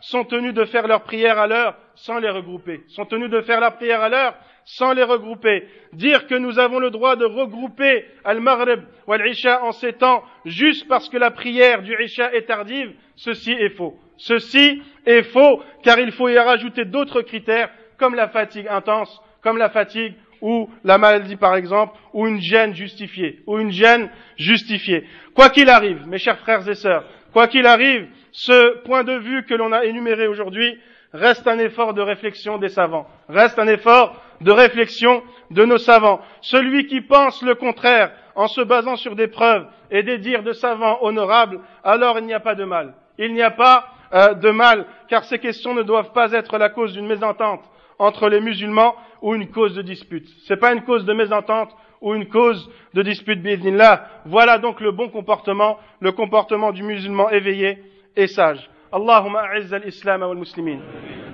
sont 0.00 0.24
tenus 0.24 0.54
de 0.54 0.64
faire 0.64 0.86
leur 0.86 1.02
prière 1.02 1.38
à 1.38 1.46
l'heure 1.46 1.76
sans 1.94 2.18
les 2.18 2.30
regrouper, 2.30 2.82
sont 2.88 3.06
tenus 3.06 3.30
de 3.30 3.40
faire 3.40 3.60
la 3.60 3.70
prière 3.70 4.02
à 4.02 4.08
l'heure 4.08 4.34
sans 4.64 4.92
les 4.92 5.04
regrouper. 5.04 5.68
Dire 5.92 6.26
que 6.26 6.34
nous 6.34 6.58
avons 6.58 6.78
le 6.78 6.90
droit 6.90 7.16
de 7.16 7.24
regrouper 7.24 8.04
Al-Maghrib 8.24 8.80
ou 9.06 9.12
Al-Isha 9.12 9.62
en 9.62 9.72
ces 9.72 9.92
temps 9.92 10.24
juste 10.44 10.88
parce 10.88 11.08
que 11.08 11.16
la 11.16 11.30
prière 11.30 11.82
du 11.82 11.96
Isha 12.02 12.34
est 12.34 12.42
tardive, 12.42 12.92
ceci 13.14 13.52
est 13.52 13.70
faux. 13.70 13.98
Ceci 14.16 14.82
est 15.04 15.22
faux 15.22 15.62
car 15.82 15.98
il 15.98 16.10
faut 16.10 16.28
y 16.28 16.38
rajouter 16.38 16.84
d'autres 16.84 17.22
critères 17.22 17.70
comme 17.96 18.14
la 18.14 18.28
fatigue 18.28 18.66
intense, 18.68 19.22
comme 19.40 19.56
la 19.56 19.70
fatigue 19.70 20.14
ou 20.40 20.70
la 20.84 20.98
maladie 20.98 21.36
par 21.36 21.56
exemple, 21.56 21.96
ou 22.12 22.26
une 22.26 22.40
gêne 22.40 22.74
justifiée, 22.74 23.42
ou 23.46 23.58
une 23.58 23.70
gêne 23.70 24.10
justifiée. 24.36 25.04
Quoi 25.34 25.50
qu'il 25.50 25.68
arrive, 25.68 26.06
mes 26.06 26.18
chers 26.18 26.38
frères 26.38 26.68
et 26.68 26.74
sœurs, 26.74 27.04
quoi 27.32 27.48
qu'il 27.48 27.66
arrive, 27.66 28.06
ce 28.32 28.82
point 28.84 29.04
de 29.04 29.14
vue 29.14 29.44
que 29.44 29.54
l'on 29.54 29.72
a 29.72 29.84
énuméré 29.84 30.26
aujourd'hui 30.26 30.78
reste 31.12 31.46
un 31.46 31.58
effort 31.58 31.94
de 31.94 32.02
réflexion 32.02 32.58
des 32.58 32.68
savants, 32.68 33.06
reste 33.28 33.58
un 33.58 33.66
effort 33.66 34.20
de 34.40 34.50
réflexion 34.50 35.22
de 35.50 35.64
nos 35.64 35.78
savants. 35.78 36.20
Celui 36.42 36.86
qui 36.86 37.00
pense 37.00 37.42
le 37.42 37.54
contraire 37.54 38.12
en 38.34 38.48
se 38.48 38.60
basant 38.60 38.96
sur 38.96 39.16
des 39.16 39.28
preuves 39.28 39.66
et 39.90 40.02
des 40.02 40.18
dires 40.18 40.42
de 40.42 40.52
savants 40.52 40.98
honorables, 41.02 41.60
alors 41.82 42.18
il 42.18 42.26
n'y 42.26 42.34
a 42.34 42.40
pas 42.40 42.54
de 42.54 42.64
mal. 42.64 42.94
Il 43.18 43.32
n'y 43.32 43.42
a 43.42 43.50
pas 43.50 43.86
euh, 44.12 44.34
de 44.34 44.50
mal, 44.50 44.86
car 45.08 45.24
ces 45.24 45.38
questions 45.38 45.74
ne 45.74 45.82
doivent 45.82 46.12
pas 46.12 46.32
être 46.32 46.58
la 46.58 46.68
cause 46.68 46.92
d'une 46.92 47.06
mésentente 47.06 47.62
entre 47.98 48.28
les 48.28 48.40
musulmans 48.40 48.94
ou 49.22 49.34
une 49.34 49.50
cause 49.50 49.74
de 49.74 49.82
dispute. 49.82 50.28
Ce 50.44 50.52
n'est 50.52 50.60
pas 50.60 50.72
une 50.72 50.82
cause 50.82 51.04
de 51.04 51.12
mésentente 51.12 51.74
ou 52.00 52.14
une 52.14 52.28
cause 52.28 52.70
de 52.94 53.02
dispute 53.02 53.42
là. 53.44 54.08
Voilà 54.26 54.58
donc 54.58 54.80
le 54.80 54.92
bon 54.92 55.08
comportement, 55.08 55.78
le 56.00 56.12
comportement 56.12 56.72
du 56.72 56.82
musulman 56.82 57.30
éveillé 57.30 57.82
et 58.16 58.26
sage. 58.26 58.68
اللهم 58.94 59.36
أعز 59.36 59.74
الإسلام 59.74 60.22
والمسلمين. 60.22 60.82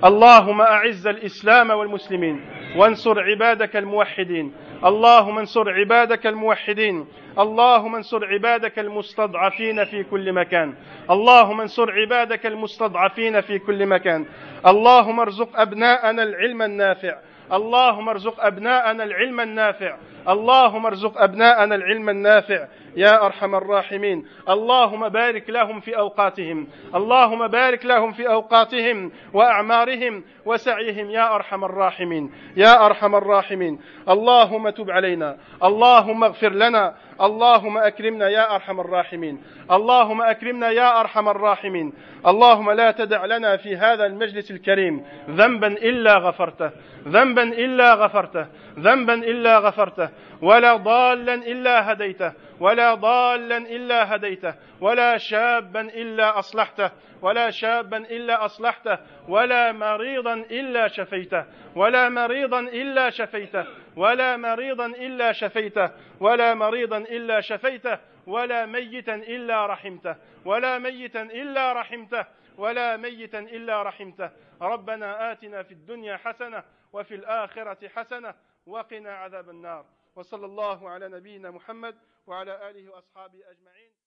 اللهم 0.05 0.61
أعز 0.61 1.07
الإسلام 1.07 1.69
والمسلمين. 1.69 2.45
وانصر 2.75 3.19
عبادك 3.19 3.75
الموحدين. 3.75 4.53
اللهم 4.85 5.37
انصر 5.37 5.69
عبادك 5.69 6.27
الموحدين. 6.27 7.07
اللهم 7.39 7.95
انصر 7.95 8.25
عبادك 8.25 8.79
المستضعفين 8.79 9.85
في 9.85 10.03
كل 10.03 10.33
مكان. 10.33 10.73
اللهم 11.09 11.61
انصر 11.61 11.91
عبادك 11.91 12.45
المستضعفين 12.45 13.41
في 13.41 13.59
كل 13.59 13.85
مكان. 13.85 14.25
اللهم 14.67 15.19
ارزق 15.19 15.59
أبناءنا 15.59 16.23
العلم 16.23 16.61
النافع. 16.61 17.15
اللهم 17.53 18.09
ارزق 18.09 18.45
أبناءنا 18.45 19.03
العلم 19.03 19.39
النافع. 19.39 19.97
اللهم 20.29 20.85
ارزق 20.85 21.21
أبناءنا 21.21 21.75
العلم 21.75 22.09
النافع. 22.09 22.67
يا 22.95 23.25
أرحم 23.25 23.55
الراحمين. 23.55 24.27
اللهم 24.49 25.09
بارك 25.09 25.49
لهم 25.49 25.79
في 25.79 25.97
أوقاتهم. 25.97 26.67
اللهم 26.95 27.47
بارك 27.47 27.85
لهم 27.85 28.11
في 28.11 28.29
أوقاتهم 28.29 29.11
وأعمارهم 29.33 30.23
وسعيهم. 30.45 31.09
يا 31.09 31.35
أرحم 31.35 31.63
الراحمين. 31.65 32.31
يا 32.57 32.85
أرحم 32.85 33.15
الراحمين. 33.15 33.79
اللهم 34.09 34.69
تب 34.69 34.91
علينا. 34.91 35.37
اللهم 35.63 36.23
اغفر 36.23 36.49
لنا. 36.49 36.95
اللهم 37.21 37.77
أكرمنا 37.77 38.29
يا 38.29 38.55
أرحم 38.55 38.79
الراحمين. 38.79 39.43
اللهم 39.71 40.21
أكرمنا 40.21 40.69
يا 40.69 40.99
أرحم 40.99 41.29
الراحمين. 41.29 41.93
اللهم 42.27 42.71
لا 42.71 42.91
تدع 42.91 43.25
لنا 43.25 43.57
في 43.57 43.77
هذا 43.77 44.05
المجلس 44.05 44.51
الكريم 44.51 45.05
ذنبا 45.29 45.67
إلا 45.67 46.17
غفرته. 46.17 46.71
ذنبا 47.07 47.43
إلا 47.43 47.93
غفرته. 47.93 48.47
ذنبا 48.79 49.13
إلا 49.13 49.57
غفرته. 49.57 50.09
ولا 50.41 50.75
ضالا 50.75 51.33
إلا 51.33 51.91
هديته. 51.91 52.33
ولا 52.59 52.93
ضالا 52.93 53.57
إلا 53.57 54.15
هديته. 54.15 54.53
ولا 54.81 55.17
شابا 55.17 55.81
إلا 55.81 56.39
أصلحته. 56.39 56.91
ولا 57.21 57.49
شابا 57.49 57.97
إلا 57.97 58.45
أصلحته. 58.45 58.97
ولا 59.27 59.71
مريضا 59.71 60.33
إلا 60.33 60.87
شفيته. 60.87 61.45
ولا 61.75 62.09
مريضا 62.09 62.59
إلا 62.59 63.09
شفيته. 63.09 63.65
ولا 63.95 64.37
مريضا 64.37 64.85
إلا 64.85 65.31
شفيته 65.31 65.91
ولا 66.19 66.53
مريضا 66.53 66.97
إلا 66.97 67.41
شفيته 67.41 67.99
ولا 68.27 68.65
ميتا 68.65 69.15
إلا 69.15 69.65
رحمته 69.65 70.15
ولا 70.45 70.77
ميتا 70.77 71.21
إلا 71.21 71.73
رحمته 71.73 72.25
ولا 72.57 72.97
ميتا 72.97 73.39
إلا 73.39 73.83
رحمته. 73.83 74.29
ربنا 74.61 75.31
آتنا 75.31 75.63
في 75.63 75.71
الدنيا 75.71 76.17
حسنة 76.17 76.63
وفي 76.93 77.15
الآخرة 77.15 77.87
حسنة 77.87 78.35
وقنا 78.65 79.13
عذاب 79.13 79.49
النار. 79.49 79.85
وصلى 80.15 80.45
الله 80.45 80.89
على 80.89 81.07
نبينا 81.07 81.51
محمد 81.51 81.95
وعلى 82.27 82.69
آله 82.69 82.89
وأصحابه 82.89 83.39
أجمعين. 83.51 84.02